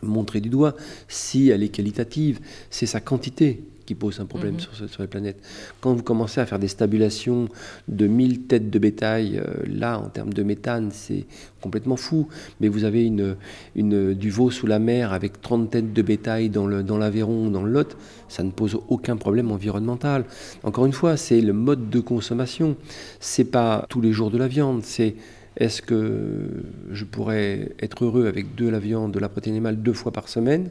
[0.02, 0.74] montrée du doigt
[1.08, 2.40] si elle est qualitative.
[2.70, 4.60] C'est sa quantité qui pose un problème Mhm.
[4.60, 5.38] sur, ce- sur la planète.
[5.80, 7.48] Quand vous commencez à faire des stabulations
[7.88, 11.24] de 1000 têtes de bétail, euh, là, en termes de méthane, c'est
[11.62, 12.28] complètement fou.
[12.60, 13.36] Mais vous avez une,
[13.76, 17.46] une, du veau sous la mer avec 30 têtes de bétail dans le- dans l'Aveyron
[17.46, 17.96] ou dans le Lot,
[18.28, 20.24] ça ne pose aucun problème environnemental.
[20.64, 22.76] Encore une fois, c'est le mode de consommation.
[23.20, 25.14] C'est pas tous les jours de la viande, c'est
[25.58, 26.48] est-ce que
[26.92, 30.28] je pourrais être heureux avec de la viande, de la protéine animale deux fois par
[30.28, 30.68] semaine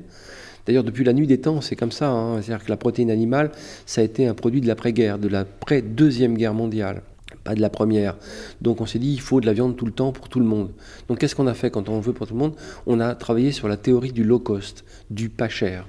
[0.66, 2.10] D'ailleurs, depuis la nuit des temps, c'est comme ça.
[2.10, 2.42] hein.
[2.42, 3.52] C'est-à-dire que la protéine animale,
[3.86, 7.04] ça a été un produit de l'après-guerre, de l'après-deuxième guerre mondiale,
[7.44, 8.18] pas de la première.
[8.62, 10.46] Donc on s'est dit, il faut de la viande tout le temps pour tout le
[10.46, 10.72] monde.
[11.08, 12.56] Donc qu'est-ce qu'on a fait quand on veut pour tout le monde?
[12.88, 15.86] On a travaillé sur la théorie du low cost, du pas cher.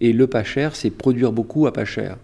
[0.00, 2.16] Et le pas cher, c'est produire beaucoup à pas cher.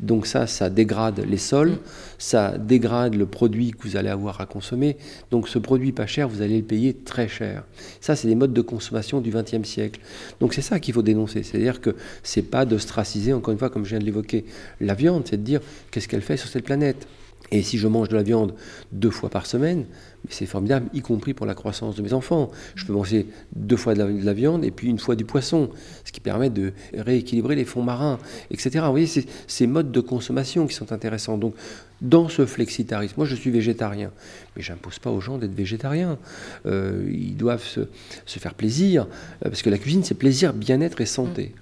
[0.00, 1.78] Donc ça, ça dégrade les sols,
[2.18, 4.96] ça dégrade le produit que vous allez avoir à consommer.
[5.30, 7.64] Donc ce produit pas cher, vous allez le payer très cher.
[8.00, 10.00] Ça, c'est des modes de consommation du XXe siècle.
[10.40, 11.42] Donc c'est ça qu'il faut dénoncer.
[11.42, 14.44] C'est-à-dire que c'est pas d'ostraciser, encore une fois, comme je viens de l'évoquer,
[14.80, 17.06] la viande, c'est de dire qu'est-ce qu'elle fait sur cette planète?
[17.50, 18.54] Et si je mange de la viande
[18.92, 19.86] deux fois par semaine,
[20.28, 22.50] c'est formidable, y compris pour la croissance de mes enfants.
[22.74, 25.24] Je peux manger deux fois de la, de la viande et puis une fois du
[25.24, 25.70] poisson,
[26.08, 28.18] ce qui permet de rééquilibrer les fonds marins,
[28.50, 28.80] etc.
[28.86, 31.36] Vous voyez, c'est ces modes de consommation qui sont intéressants.
[31.36, 31.54] Donc,
[32.00, 34.10] dans ce flexitarisme, moi je suis végétarien,
[34.56, 36.16] mais j'impose pas aux gens d'être végétariens.
[36.64, 37.80] Euh, ils doivent se,
[38.24, 39.06] se faire plaisir,
[39.44, 41.54] euh, parce que la cuisine c'est plaisir, bien-être et santé.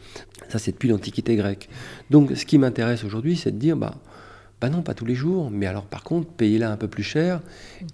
[0.48, 1.68] Ça c'est depuis l'Antiquité grecque.
[2.11, 3.96] Donc, ce qui m'intéresse aujourd'hui, c'est de dire, bah,
[4.59, 7.42] bah non, pas tous les jours, mais alors par contre, payez-la un peu plus cher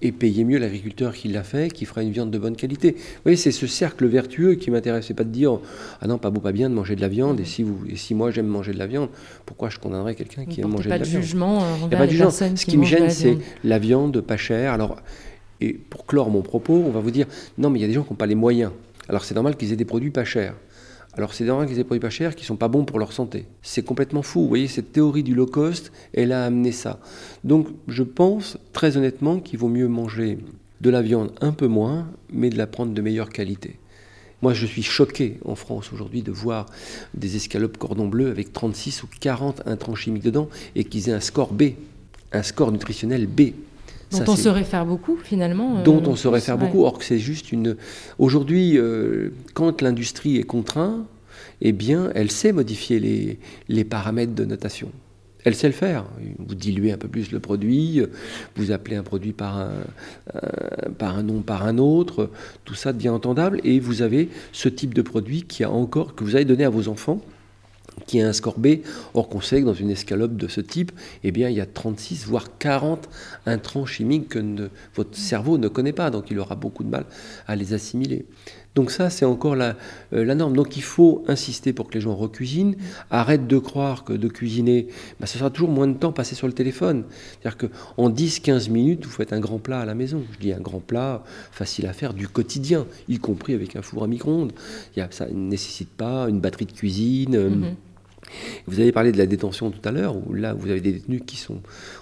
[0.00, 2.92] et payez mieux l'agriculteur qui l'a fait, qui fera une viande de bonne qualité.
[2.92, 5.06] Vous voyez, c'est ce cercle vertueux qui m'intéresse.
[5.06, 5.58] C'est pas de dire,
[6.00, 7.96] ah non, pas beau, pas bien de manger de la viande, et si, vous, et
[7.96, 9.08] si moi j'aime manger de la viande,
[9.44, 11.94] pourquoi je condamnerais quelqu'un qui aime manger de de la viande jugement euh, Il n'y
[11.94, 12.30] a pas de jugement.
[12.30, 13.42] Ce qui me gêne, c'est viande.
[13.64, 14.72] la viande pas chère.
[14.72, 14.96] Alors,
[15.60, 17.26] et pour clore mon propos, on va vous dire,
[17.58, 18.70] non, mais il y a des gens qui n'ont pas les moyens.
[19.08, 20.54] Alors c'est normal qu'ils aient des produits pas chers.
[21.14, 23.12] Alors c'est normal qu'ils aient des produits pas chers qui sont pas bons pour leur
[23.12, 23.46] santé.
[23.60, 24.40] C'est complètement fou.
[24.42, 27.00] Vous voyez, cette théorie du low cost, elle a amené ça.
[27.44, 30.38] Donc je pense très honnêtement qu'il vaut mieux manger
[30.80, 33.78] de la viande un peu moins, mais de la prendre de meilleure qualité.
[34.42, 36.66] Moi, je suis choqué en France aujourd'hui de voir
[37.14, 41.20] des escalopes cordon bleu avec 36 ou 40 intrants chimiques dedans et qu'ils aient un
[41.20, 41.74] score B,
[42.32, 43.52] un score nutritionnel B.
[44.12, 45.78] Dont on se réfère beaucoup finalement.
[45.78, 47.76] Euh, dont on se réfère beaucoup, or que c'est juste une.
[48.18, 51.06] Aujourd'hui, euh, quand l'industrie est contrainte,
[51.60, 54.90] eh bien, elle sait modifier les, les paramètres de notation.
[55.44, 56.04] Elle sait le faire.
[56.38, 58.00] Vous diluez un peu plus le produit,
[58.54, 59.72] vous appelez un produit par un,
[60.98, 62.30] par un nom, par un autre,
[62.64, 66.22] tout ça devient entendable et vous avez ce type de produit qui a encore, que
[66.22, 67.20] vous avez donné à vos enfants
[68.06, 68.78] qui a un score B.
[69.14, 70.92] Or qu'on sait que dans une escalope de ce type,
[71.24, 73.08] eh bien, il y a 36, voire 40
[73.46, 77.04] intrants chimiques que votre cerveau ne connaît pas, donc il aura beaucoup de mal
[77.46, 78.26] à les assimiler.
[78.74, 79.76] Donc ça, c'est encore la,
[80.14, 80.56] euh, la, norme.
[80.56, 82.76] Donc il faut insister pour que les gens recuisinent.
[83.10, 84.88] Arrête de croire que de cuisiner,
[85.20, 87.04] bah, ce sera toujours moins de temps passé sur le téléphone.
[87.40, 90.22] C'est-à-dire qu'en 10-15 minutes, vous faites un grand plat à la maison.
[90.32, 94.04] Je dis un grand plat facile à faire du quotidien, y compris avec un four
[94.04, 94.52] à micro-ondes.
[95.10, 97.36] Ça ne nécessite pas une batterie de cuisine.
[97.36, 97.74] Euh, mm-hmm.
[98.66, 101.22] Vous avez parlé de la détention tout à l'heure, où là, vous avez des détenus
[101.26, 101.60] qui sont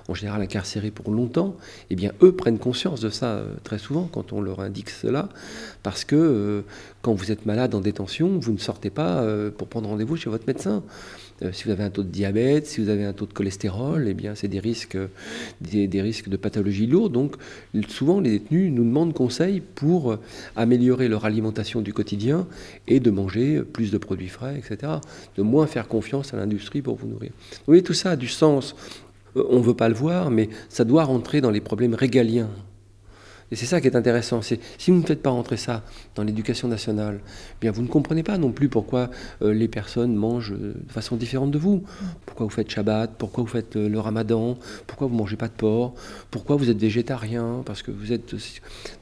[0.09, 1.57] en général incarcérés pour longtemps.
[1.91, 5.29] Eh bien, eux prennent conscience de ça euh, très souvent quand on leur indique cela,
[5.83, 6.63] parce que euh,
[7.03, 10.31] quand vous êtes malade en détention, vous ne sortez pas euh, pour prendre rendez-vous chez
[10.31, 10.83] votre médecin.
[11.43, 14.07] Euh, si vous avez un taux de diabète, si vous avez un taux de cholestérol,
[14.09, 14.99] eh bien, c'est des risques,
[15.61, 17.13] des, risques de pathologie lourde.
[17.13, 17.37] Donc,
[17.89, 20.19] souvent, les détenus nous demandent conseil pour
[20.57, 22.47] améliorer leur alimentation du quotidien
[22.89, 24.93] et de manger plus de produits frais, etc.
[25.37, 27.31] De moins faire confiance à l'industrie pour vous nourrir.
[27.51, 28.75] Vous voyez, tout ça a du sens.
[29.37, 32.51] Euh, on ne veut pas le voir, mais ça doit rentrer dans les problèmes régaliens
[33.51, 34.43] et c'est ça qui est intéressant.
[34.43, 34.59] Si
[34.89, 35.83] vous ne faites pas rentrer ça
[36.15, 39.11] dans l'éducation nationale, eh bien vous ne comprenez pas non plus pourquoi
[39.43, 41.83] euh, les personnes mangent euh, de façon différente de vous.
[42.27, 45.53] Pourquoi vous faites Shabbat, pourquoi vous faites euh, le Ramadan, pourquoi vous mangez pas de
[45.53, 45.95] porc,
[46.31, 48.35] pourquoi vous êtes végétarien, parce que vous êtes.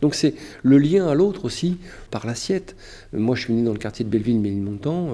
[0.01, 1.79] Donc c'est le lien à l'autre aussi
[2.11, 2.75] par l'assiette.
[3.13, 5.09] Moi, je suis né dans le quartier de Belleville, Ménilmontant.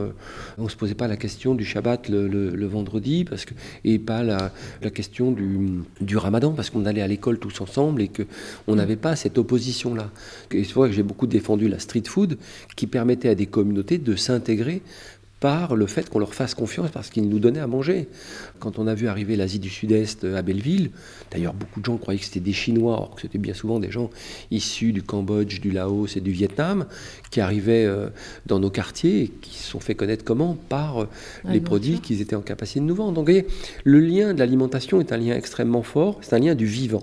[0.59, 3.55] on se posait pas la question du Shabbat le, vendredi, parce que
[3.85, 4.51] et pas la,
[4.93, 8.23] question du, Ramadan, parce qu'on allait à l'école tous ensemble et que
[8.67, 10.11] on n'avait pas cette opposition-là.
[10.51, 12.39] C'est vrai que j'ai beaucoup défendu la street food
[12.77, 14.83] qui permettait à des communautés de s'intégrer
[15.41, 18.09] par le fait qu'on leur fasse confiance parce qu'ils nous donnaient à manger.
[18.61, 20.91] Quand on a vu arriver l'Asie du Sud-Est à Belleville,
[21.31, 23.91] d'ailleurs beaucoup de gens croyaient que c'était des Chinois, or que c'était bien souvent des
[23.91, 24.11] gens
[24.51, 26.87] issus du Cambodge, du Laos et du Vietnam
[27.31, 28.09] qui arrivaient euh,
[28.47, 31.09] dans nos quartiers et qui se sont fait connaître comment Par euh,
[31.45, 33.13] les produits qu'ils étaient en capacité de nous vendre.
[33.13, 33.47] Donc vous voyez,
[33.85, 37.03] le lien de l'alimentation est un lien extrêmement fort, c'est un lien du vivant.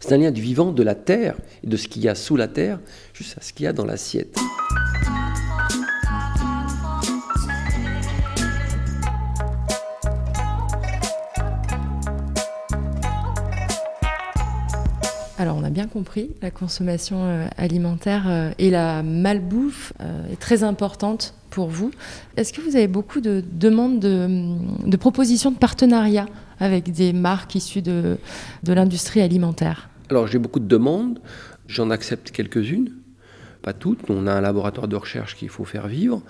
[0.00, 2.36] C'est un lien du vivant, de la terre, et de ce qu'il y a sous
[2.36, 2.78] la terre,
[3.14, 4.38] jusqu'à ce qu'il y a dans l'assiette.
[15.78, 21.68] Bien compris, la consommation euh, alimentaire euh, et la malbouffe euh, est très importante pour
[21.68, 21.92] vous.
[22.36, 26.26] Est-ce que vous avez beaucoup de demandes de, propositions de partenariat
[26.58, 28.18] avec des marques issues de,
[28.64, 29.88] de l'industrie alimentaire?
[30.10, 31.20] Alors j'ai beaucoup de demandes,
[31.68, 32.90] j'en accepte quelques-unes,
[33.62, 34.08] pas toutes.
[34.08, 36.22] On a un laboratoire de recherche qu'il faut faire vivre.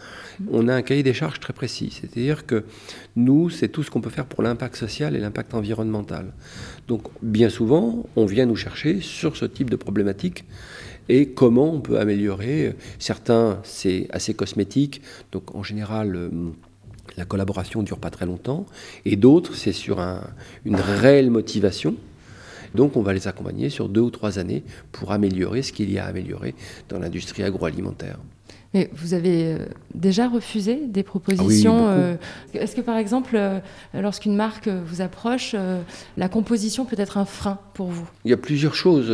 [0.50, 2.64] On a un cahier des charges très précis, c'est-à-dire que
[3.16, 6.32] nous, c'est tout ce qu'on peut faire pour l'impact social et l'impact environnemental.
[6.88, 10.44] Donc bien souvent, on vient nous chercher sur ce type de problématique
[11.11, 12.74] et comment on peut améliorer.
[12.98, 16.31] Certains, c'est assez cosmétique, donc en général, euh,
[17.18, 18.64] la collaboration ne dure pas très longtemps,
[19.05, 20.01] et d'autres, c'est sur
[20.64, 21.94] une réelle motivation.
[22.74, 25.98] Donc on va les accompagner sur deux ou trois années pour améliorer ce qu'il y
[25.98, 26.55] a à améliorer
[26.88, 28.18] dans l'industrie agroalimentaire.
[28.74, 29.59] Mais vous avez euh,
[29.94, 32.16] déjà refusé des propositions ah euh,
[32.52, 33.61] Est-ce que par exemple, euh,
[33.94, 35.57] lorsqu'une marque vous approche,
[36.16, 38.07] la composition peut être un frein pour vous?
[38.24, 39.11] Il y a plusieurs choses.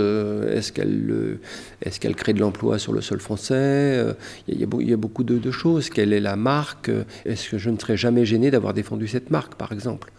[0.51, 1.39] Est-ce qu'elle
[1.83, 4.15] est qu'elle crée de l'emploi sur le sol français
[4.49, 5.89] il y, a, beaucoup de, choses.
[5.89, 6.91] Quelle est la marque
[7.25, 10.11] Est-ce que je ne serais jamais gêné d'avoir défendu cette marque, par exemple?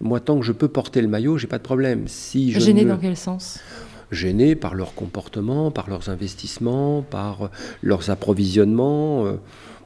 [0.00, 2.06] Moi, tant que je peux porter le maillot, j'ai pas de problème.
[2.06, 3.60] Si je gêné dans quel sens?
[4.10, 7.50] Gênés par leur comportement, par leurs investissements, par
[7.82, 9.26] leurs approvisionnements.
[9.26, 9.36] Euh,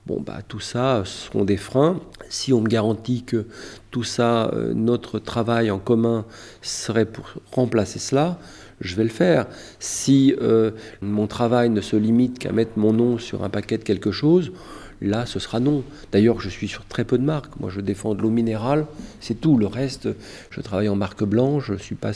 [0.06, 2.00] bon, bah, tout ça seront des freins.
[2.28, 3.46] Si on me garantit que
[3.90, 6.24] tout ça, euh, notre travail en commun
[6.62, 8.38] serait pour remplacer cela,
[8.80, 9.46] je vais le faire.
[9.78, 13.85] Si euh, mon travail ne se limite qu'à mettre mon nom sur un paquet de
[13.85, 14.52] quelque chose,
[15.00, 15.82] là, ce sera non.
[16.12, 17.58] D'ailleurs, je suis sur très peu de marques.
[17.60, 18.86] Moi, je défends de l'eau minérale,
[19.20, 19.56] c'est tout.
[19.56, 20.08] Le reste,
[20.50, 22.12] je travaille en marque blanche, je suis pas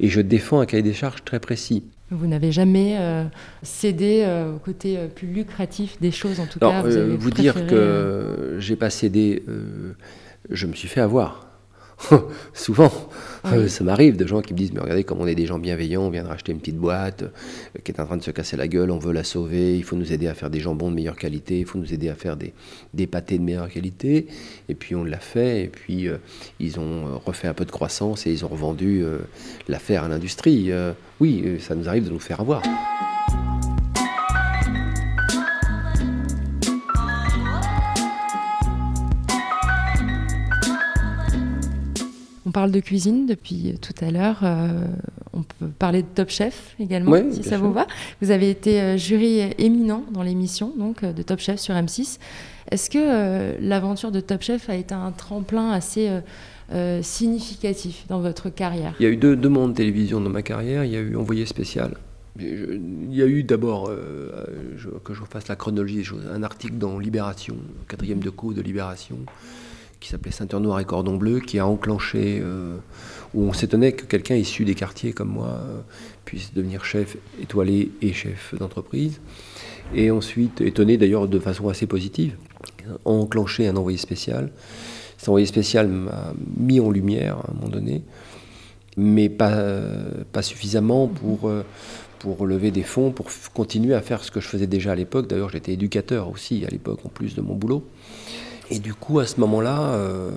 [0.00, 1.84] et je défends un cahier des charges très précis.
[2.10, 3.24] Vous n'avez jamais euh,
[3.62, 6.82] cédé euh, au côté euh, plus lucratif des choses, en tout cas.
[6.82, 9.42] Vous, vous dire que j'ai pas cédé,
[10.50, 11.45] je me suis fait avoir.
[12.54, 12.90] souvent,
[13.68, 16.02] ça m'arrive de gens qui me disent, mais regardez comme on est des gens bienveillants,
[16.02, 17.24] on vient de racheter une petite boîte
[17.84, 19.96] qui est en train de se casser la gueule, on veut la sauver, il faut
[19.96, 22.36] nous aider à faire des jambons de meilleure qualité, il faut nous aider à faire
[22.36, 22.52] des,
[22.92, 24.26] des pâtés de meilleure qualité.
[24.68, 26.08] Et puis on l'a fait, et puis
[26.60, 29.04] ils ont refait un peu de croissance et ils ont revendu
[29.68, 30.70] l'affaire à l'industrie.
[31.20, 32.62] oui, ça nous arrive de nous faire avoir.
[42.56, 44.38] Parle de cuisine depuis tout à l'heure.
[44.42, 44.86] Euh,
[45.34, 47.86] on peut parler de Top Chef également, si ça vous va.
[48.22, 52.18] Vous avez été euh, jury éminent dans l'émission donc euh, de Top Chef sur M6.
[52.70, 56.10] Est-ce que l'aventure de Top Chef a été un tremplin assez
[57.02, 58.94] significatif dans votre carrière?
[58.98, 60.82] Il y a eu deux, deux mondes de télévision dans ma carrière.
[60.82, 61.94] Il y a eu Envoyé spécial.
[62.40, 63.92] Il y a eu d'abord,
[65.04, 68.62] que je fasse la chronologie des choses, un article dans Libération, quatrième de coup de
[68.62, 69.18] Libération,
[70.00, 72.76] qui s'appelait Ceinture Noire et Cordon Bleu, qui a enclenché, euh,
[73.34, 75.80] où on s'étonnait que quelqu'un issu des quartiers comme moi euh,
[76.24, 79.20] puisse devenir chef étoilé et chef d'entreprise.
[79.94, 82.36] Et ensuite, étonné d'ailleurs de façon assez positive,
[82.88, 84.50] a enclenché un envoyé spécial.
[85.16, 88.02] Cet envoyé spécial m'a mis en lumière à un moment donné,
[88.96, 89.56] mais pas,
[90.32, 91.64] pas suffisamment pour, euh,
[92.18, 95.26] pour lever des fonds, pour continuer à faire ce que je faisais déjà à l'époque.
[95.26, 97.84] D'ailleurs, j'étais éducateur aussi à l'époque, en plus de mon boulot.
[98.70, 100.30] Et du coup, à ce moment-là, euh,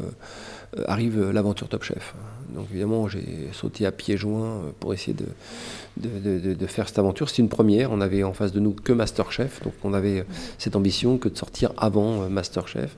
[0.88, 2.14] arrive l'aventure Top Chef.
[2.54, 7.30] Donc évidemment, j'ai sauté à pieds joints pour essayer de, de, faire cette aventure.
[7.30, 7.92] C'est une première.
[7.92, 9.62] On avait en face de nous que Masterchef.
[9.64, 10.26] Donc on avait
[10.58, 12.96] cette ambition que de sortir avant euh, Masterchef.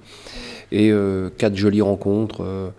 [0.72, 2.72] Et euh, quatre jolies rencontres.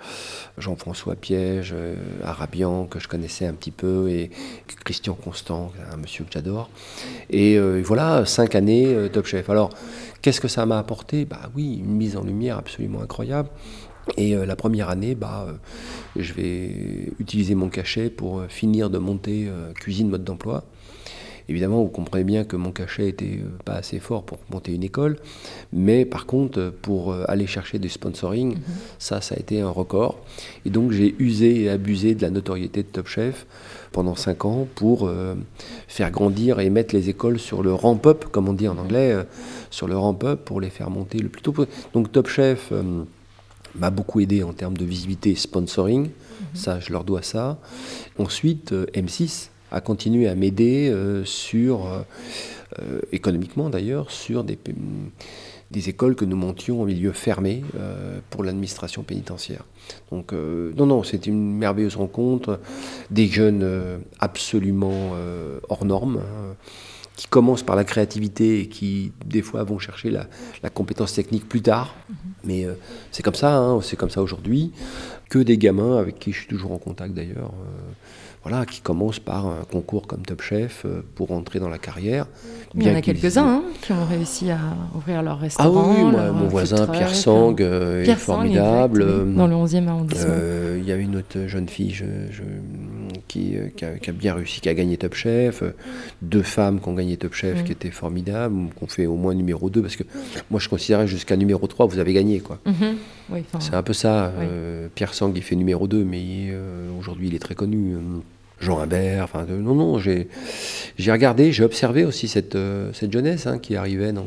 [0.59, 1.75] Jean-François Piège,
[2.23, 4.31] Arabian, que je connaissais un petit peu, et
[4.85, 6.69] Christian Constant, un monsieur que j'adore.
[7.31, 9.49] Et voilà, cinq années Top Chef.
[9.49, 9.71] Alors,
[10.23, 11.25] Qu'est-ce que ça m'a apporté?
[11.25, 13.49] Bah oui, une mise en lumière absolument incroyable.
[14.17, 15.53] Et euh, la première année, bah, euh,
[16.17, 20.65] je vais utiliser mon cachet pour euh, finir de monter cuisine mode d'emploi.
[21.49, 25.19] Évidemment, vous comprenez bien que mon cachet n'était pas assez fort pour monter une école,
[25.73, 28.63] mais par contre, pour aller chercher du sponsoring, mhm.
[29.01, 30.21] ça, ça a été un record.
[30.65, 33.47] Et donc, j'ai usé et abusé de la notoriété de Top Chef
[33.91, 35.11] pendant cinq ans pour
[35.89, 39.15] faire grandir et mettre les écoles sur le ramp-up, comme on dit en anglais
[39.71, 41.77] sur le ramp-up pour les faire monter le plus tôt possible.
[41.93, 43.03] Donc Top Chef euh,
[43.75, 46.11] m'a beaucoup aidé en termes de visibilité sponsoring, mhm.
[46.55, 47.59] ça je leur dois ça.
[48.19, 52.05] Ensuite, euh, M6 a continué à m'aider euh, sur,
[53.11, 54.59] économiquement d'ailleurs, sur des,
[55.71, 57.63] des écoles que nous montions en milieu fermé
[58.31, 59.65] pour l'administration pénitentiaire.
[60.11, 62.61] Donc, non, non, c'était une merveilleuse rencontre,
[63.11, 65.13] des jeunes absolument
[65.69, 66.19] hors normes.
[66.19, 66.55] Hein
[67.17, 70.27] qui commencent par la créativité et qui, des fois, vont chercher la,
[70.71, 71.95] compétence technique plus tard.
[72.09, 72.17] Mhm.
[72.45, 72.75] Mais euh,
[73.11, 74.73] c'est comme ça, hein, c'est comme ça aujourd'hui.
[75.29, 77.53] Que des gamins avec qui je suis toujours en contact d'ailleurs.
[77.53, 77.93] Euh,
[78.43, 82.27] voilà, qui commencent par un concours comme Top Chef euh, pour entrer dans la carrière.
[82.75, 84.59] Il y en a quelques-uns hein, qui ont réussi à
[84.97, 85.85] ouvrir leur restaurant.
[85.87, 89.35] Ah oui, mon voisin Pierre Sang est formidable.
[89.35, 90.35] dans le 11e arrondissement.
[90.79, 92.05] il y a une autre jeune fille je,
[93.29, 95.63] qui, qui, a, bien réussi, qui a gagné Top Chef.
[96.23, 99.71] Deux femmes qui ont gagné Top Chef, qui étaient formidables, qu'on fait au moins numéro
[99.71, 100.05] 2, parce que
[100.51, 102.41] moi je considérais jusqu'à numéro 3, vous avez gagné.
[102.41, 102.59] quoi.
[102.67, 103.41] Mhm.
[103.61, 104.33] c'est un peu ça.
[104.39, 107.95] Euh, Pierre Sang, il fait numéro 2, mais euh, aujourd'hui il est très connu.
[108.63, 110.29] Jean Imbert, enfin, non, non, j'ai
[111.13, 114.27] regardé, j'ai observé aussi cette, euh, cette jeunesse hein, qui arrivait dans,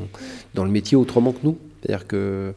[0.54, 1.58] dans, le métier autrement que nous.
[1.82, 2.54] C'est-à-dire qu'ils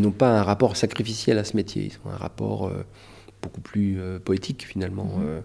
[0.00, 2.70] n'ont pas un rapport sacrificiel à ce métier, ils ont un rapport
[3.40, 5.04] beaucoup plus poétique finalement.
[5.18, 5.42] Mhm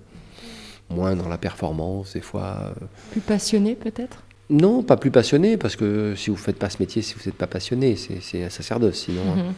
[0.91, 2.73] moins dans la performance, des fois.
[2.81, 2.85] Euh.
[3.11, 4.23] Plus passionné peut-être?
[4.49, 7.21] Non, pas plus passionné, parce que si vous ne faites pas ce métier, si vous
[7.25, 9.21] n'êtes pas passionné, c'est un sacerdoce sinon.
[9.31, 9.35] Hein.
[9.37, 9.53] Mhm.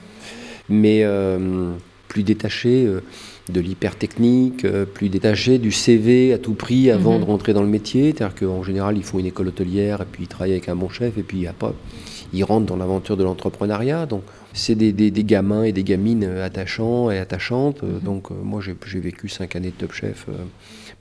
[0.70, 1.74] Mais euh,
[2.14, 3.02] plus détaché euh,
[3.52, 7.22] de l'hypertechnique, plus détaché du CV à tout prix avant mhm.
[7.22, 8.14] de rentrer dans le métier.
[8.16, 10.88] C'est-à-dire qu'en général, ils font une école hôtelière, et puis ils travaillent avec un bon
[10.88, 11.74] chef, et puis pas
[12.36, 14.06] ils rentrent dans l'aventure de l'entrepreneuriat.
[14.06, 14.24] Donc,
[14.54, 17.84] c'est des, des, gamins et des gamines attachants et attachantes.
[17.84, 18.00] Mhm.
[18.00, 20.28] Donc, moi, j'ai vécu cinq années de Top Chef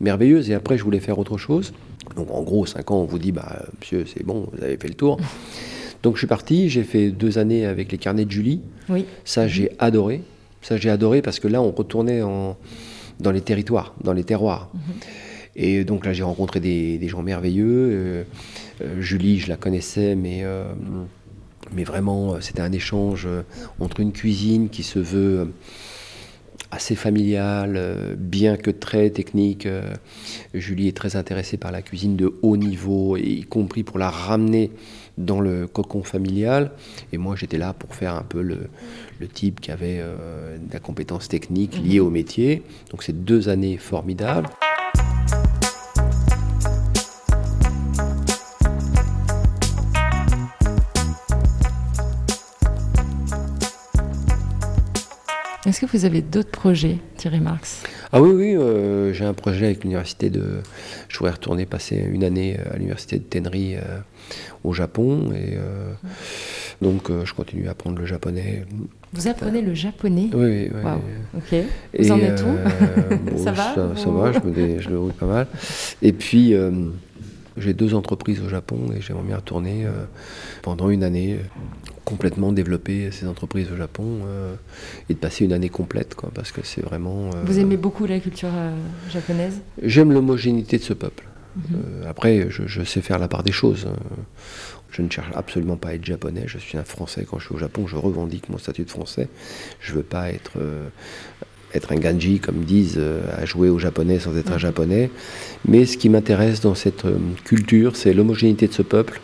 [0.00, 0.50] merveilleuse.
[0.50, 1.72] Et après, je voulais faire autre chose.
[2.16, 4.88] Donc, en gros, cinq ans, on vous dit, bah, monsieur, c'est bon, vous avez fait
[4.88, 5.18] le tour.
[6.02, 6.68] Donc, je suis parti.
[6.68, 8.60] J'ai fait deux années avec les carnets de Julie.
[8.88, 9.04] Oui.
[9.24, 10.22] Ça, j'ai adoré.
[10.62, 12.56] Ça, j'ai adoré parce que là, on retournait en,
[13.20, 14.70] dans les territoires, dans les terroirs.
[14.72, 14.80] Mhm.
[15.54, 17.66] Et donc là, j'ai rencontré des, des, gens merveilleux.
[17.68, 18.24] Euh,
[18.80, 20.64] euh, Julie, je la connaissais, mais, euh,
[21.72, 23.28] mais vraiment, c'était un échange
[23.78, 25.52] entre une cuisine qui se veut
[26.70, 29.68] assez familiale, bien que très technique.
[30.54, 34.70] Julie est très intéressée par la cuisine de haut niveau, y compris pour la ramener
[35.18, 36.72] dans le cocon familial.
[37.12, 38.68] Et moi, j'étais là pour faire un peu le,
[39.20, 42.62] le type qui avait euh, de la compétence technique liée au métier.
[42.90, 44.48] Donc, c'est deux années formidables.
[55.64, 57.84] Est-ce que vous avez d'autres projets, Thierry Marx?
[58.14, 60.60] Ah oui, oui, euh, j'ai un projet avec l'université de.
[61.08, 63.80] Je voudrais retourner passer une année à l'université de Tenri euh,
[64.64, 65.32] au Japon.
[65.34, 65.92] Et euh,
[66.82, 68.64] donc, euh, je continue à apprendre le japonais.
[69.14, 70.28] Vous apprenez le japonais?
[70.34, 70.70] Oui, oui.
[70.74, 70.80] oui.
[70.84, 71.00] Waouh,
[71.38, 71.52] ok.
[71.52, 72.48] Et, Vous en êtes où?
[72.54, 73.74] euh, bon, Ça va?
[73.74, 75.46] ça, va, je me, dé- je me débrouille pas mal.
[76.02, 76.70] Et puis, euh,
[77.56, 80.04] j'ai deux entreprises au Japon et j'aimerais bien retourner euh,
[80.62, 81.44] pendant une année, euh,
[82.04, 84.54] complètement développer ces entreprises au Japon euh,
[85.08, 87.30] et de passer une année complète, quoi, parce que c'est vraiment.
[87.44, 88.50] Vous aimez beaucoup la culture
[89.10, 89.60] japonaise?
[89.82, 91.24] J'aime l'homogénéité de ce peuple.
[91.56, 91.62] Mhm.
[91.74, 93.86] Euh, après, je, je sais faire la part des choses.
[93.86, 93.94] Euh,
[94.90, 96.44] Je ne cherche absolument pas à être japonais.
[96.46, 97.24] Je suis un Français.
[97.28, 99.28] Quand je suis au Japon, je revendique mon statut de Français.
[99.80, 100.88] Je veux pas être, euh,
[101.74, 105.10] être un ganji, comme disent, euh, à jouer au japonais sans être un japonais.
[105.66, 109.20] Mais ce qui m'intéresse dans cette euh, culture, c'est l'homogénéité de ce peuple.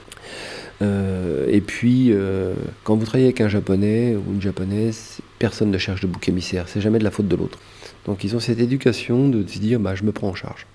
[0.81, 5.79] Euh, et puis, euh, quand vous travaillez avec un japonais ou une japonaise, personne ne
[5.79, 6.69] cherche de bouc émissaire.
[6.69, 7.59] C'est jamais de la faute de l'autre.
[8.07, 10.67] Donc, ils ont cette éducation de se dire, bah, je me prends en charge.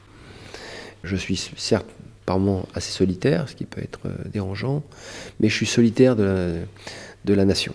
[1.04, 1.88] Je suis certes
[2.26, 4.00] par moments assez solitaire, ce qui peut être
[4.32, 4.84] dérangeant,
[5.40, 6.48] mais je suis solitaire de la,
[7.26, 7.74] de la nation.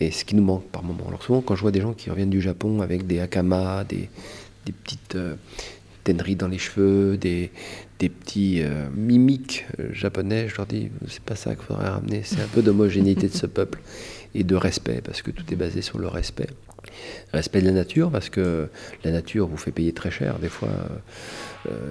[0.00, 1.08] Et ce qui nous manque par moments.
[1.08, 4.08] Alors souvent, quand je vois des gens qui reviennent du Japon avec des hakamas, des,
[4.84, 5.36] petites euh,
[6.12, 7.50] dans les cheveux, des,
[7.98, 12.22] des petits euh, mimiques euh, japonais, je leur dis, c'est pas ça qu'il faudrait ramener,
[12.24, 13.80] c'est un peu d'homogénéité de ce peuple
[14.34, 16.48] et de respect, parce que tout est basé sur le respect.
[17.32, 18.68] Respect de la nature, parce que
[19.02, 20.96] la nature vous fait payer très cher, des fois, euh,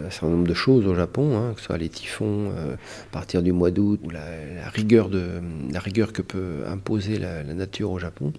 [0.05, 3.11] un certain nombre de choses au Japon, hein, que ce soit les typhons euh, à
[3.11, 7.43] partir du mois d'août, ou la, la rigueur de, la rigueur que peut imposer la,
[7.43, 8.33] la nature au Japon,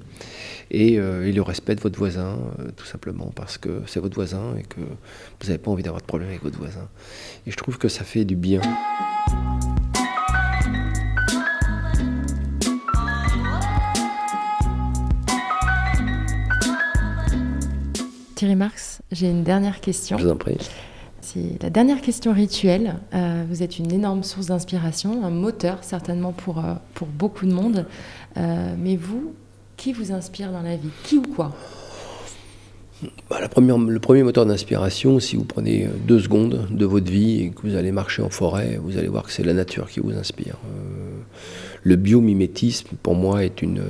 [0.70, 4.14] et, euh, et le respect de votre voisin, euh, tout simplement, parce que c'est votre
[4.14, 6.89] voisin et que vous n'avez pas envie d'avoir de problème avec votre voisin.
[7.47, 8.61] Et je trouve que ça fait du bien.
[18.37, 20.18] Thierry Marx, j'ai une dernière question.
[20.18, 20.59] Je vous en prie.
[21.27, 22.95] C'est la dernière question rituelle.
[23.12, 26.74] Euh, vous êtes une énorme source d'inspiration, un moteur certainement pour, euh,
[27.18, 27.85] beaucoup de monde.
[28.37, 29.35] Euh, mais vous,
[29.77, 30.91] qui vous inspire dans la vie?
[31.03, 31.53] Qui ou quoi?
[33.29, 37.62] Bah, le premier moteur d'inspiration, si vous prenez deux secondes de votre vie et que
[37.62, 40.59] vous allez marcher en forêt, vous allez voir que c'est la nature qui vous inspire.
[41.83, 43.83] Le biomimétisme, pour moi, est une,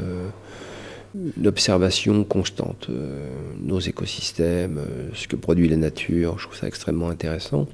[1.37, 2.87] une observation constante.
[2.91, 3.29] Euh,
[3.61, 7.67] nos écosystèmes, euh, ce que produit la nature, je trouve ça extrêmement intéressant.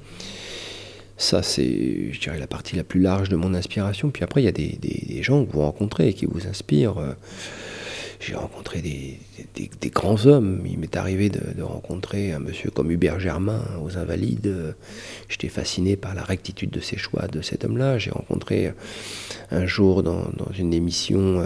[1.17, 4.09] Ça, c'est, je dirais, la partie la plus large de mon inspiration.
[4.09, 6.97] Puis après, il y a des, des- gens que vous rencontrez et qui vous inspirent.
[6.97, 7.13] Euh,
[8.19, 9.19] J'ai rencontré des,
[9.55, 10.63] des- grands hommes.
[10.65, 14.75] Il m'est arrivé de, de rencontrer un monsieur comme Hubert Germain aux Invalides.
[15.29, 17.99] J'étais fasciné par la rectitude de ses choix de cet homme-là.
[17.99, 18.73] J'ai rencontré
[19.51, 20.25] un jour dans,
[20.57, 21.45] une émission,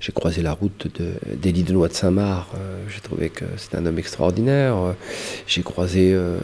[0.00, 2.48] j'ai croisé la route de- d'Élie Denois de Saint-Marc.
[2.54, 4.76] Euh, J'ai trouvé que c'était un homme extraordinaire.
[4.76, 4.92] Euh,
[5.46, 6.38] J'ai croisé euh,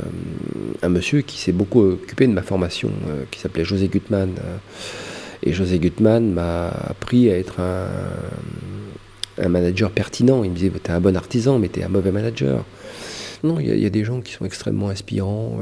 [0.82, 2.91] un monsieur qui s'est beaucoup occupé de ma formation,
[3.30, 4.30] qui s'appelait José Gutmann.
[5.43, 10.45] Et José Gutmann m'a appris à être un, manager pertinent.
[10.45, 12.64] Il me disait, t'es un bon artisan, mais t'es un mauvais manager.
[13.45, 15.59] Non, il y, a- des gens qui sont extrêmement inspirants.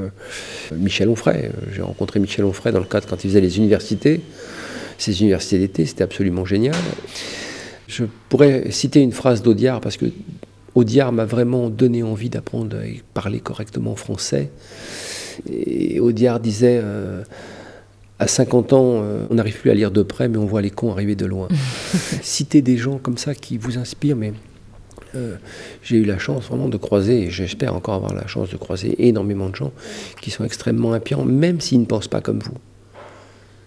[0.74, 4.20] Michel Onfray, j'ai rencontré Michel Onfray dans le cadre quand il faisait les universités.
[4.96, 6.74] Ces universités d'été, c'était absolument génial.
[7.88, 10.06] Je pourrais citer une phrase d'Audiard, parce que
[10.74, 12.82] Audiard m'a vraiment donné envie d'apprendre à
[13.12, 14.50] parler correctement français.
[15.50, 17.22] Et Audiard disait, euh,
[18.18, 20.70] à 50 ans, euh, on n'arrive plus à lire de près, mais on voit les
[20.70, 21.48] cons arriver de loin.
[22.22, 24.32] Citer des gens comme ça qui vous inspirent, mais
[25.14, 25.36] euh,
[25.82, 29.06] j'ai eu la chance vraiment de croiser, et j'espère encore avoir la chance de croiser
[29.06, 29.72] énormément de gens
[30.20, 32.56] qui sont extrêmement inspirants, même s'ils ne pensent pas comme vous.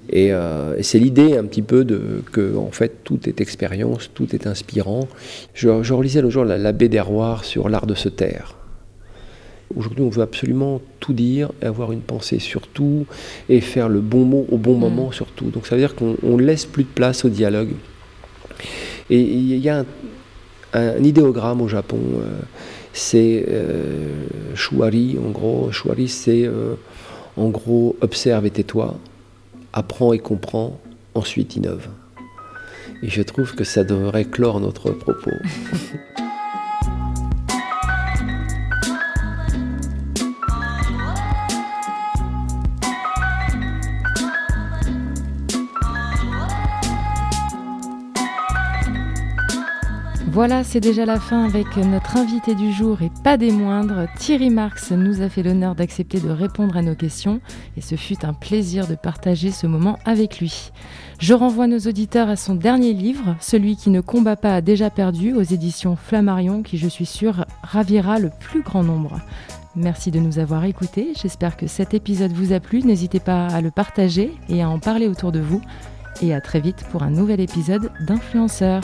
[0.09, 4.09] Et, euh, et c'est l'idée un petit peu de que en fait tout est expérience,
[4.13, 5.07] tout est inspirant.
[5.53, 8.55] Je, je relisais l'autre jour la- l'abbé d'Herroir sur l'art de se taire.
[9.75, 13.05] Aujourd'hui, on veut absolument tout dire, avoir une pensée sur tout
[13.49, 15.49] et faire le bon mot au bon moment surtout.
[15.49, 17.71] Donc ça veut dire qu'on on laisse plus de place au dialogue.
[19.09, 19.85] Et il y a un,
[20.73, 22.39] un idéogramme au Japon, euh,
[22.93, 25.69] c'est euh, Shuari, en gros.
[25.71, 26.75] Shuari, c'est euh,
[27.35, 28.97] en gros observe et tais-toi,
[29.73, 30.79] apprends et comprends,
[31.15, 31.87] ensuite innove.
[33.03, 35.31] Et je trouve que ça devrait clore notre propos.
[50.37, 54.05] Voilà, c'est déjà la fin avec notre invité du jour et pas des moindres.
[54.19, 57.41] Thierry Marx nous a fait l'honneur d'accepter de répondre à nos questions
[57.75, 60.71] et ce fut un plaisir de partager ce moment avec lui.
[61.17, 64.91] Je renvoie nos auditeurs à son dernier livre, Celui qui ne combat pas a déjà
[64.91, 69.19] perdu, aux éditions Flammarion, qui je suis sûre ravira le plus grand nombre.
[69.75, 73.59] Merci de nous avoir écoutés, j'espère que cet épisode vous a plu, n'hésitez pas à
[73.59, 75.63] le partager et à en parler autour de vous.
[76.21, 78.83] Et à très vite pour un nouvel épisode d'Influenceurs.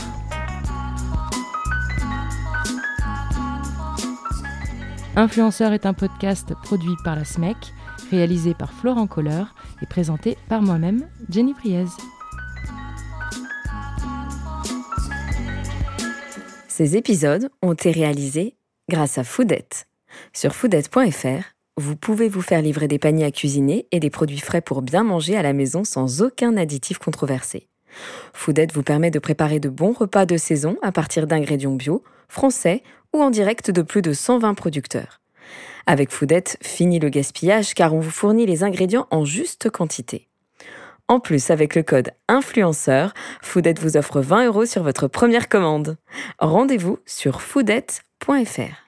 [5.16, 7.56] Influenceur est un podcast produit par la SMEC,
[8.10, 9.44] réalisé par Florent Kohler
[9.84, 11.86] et présenté par moi-même, Jenny Priez.
[16.68, 18.56] Ces épisodes ont été réalisés
[18.90, 19.88] grâce à Foodette.
[20.34, 21.44] Sur foodette.fr,
[21.78, 25.04] vous pouvez vous faire livrer des paniers à cuisiner et des produits frais pour bien
[25.04, 27.68] manger à la maison sans aucun additif controversé.
[28.34, 32.82] Foodette vous permet de préparer de bons repas de saison à partir d'ingrédients bio, français
[33.14, 35.22] ou en direct de plus de 120 producteurs.
[35.86, 40.28] Avec Foodette, fini le gaspillage car on vous fournit les ingrédients en juste quantité.
[41.08, 45.98] En plus, avec le code influenceur, Foodette vous offre 20 euros sur votre première commande.
[46.40, 48.83] Rendez-vous sur foodette.fr.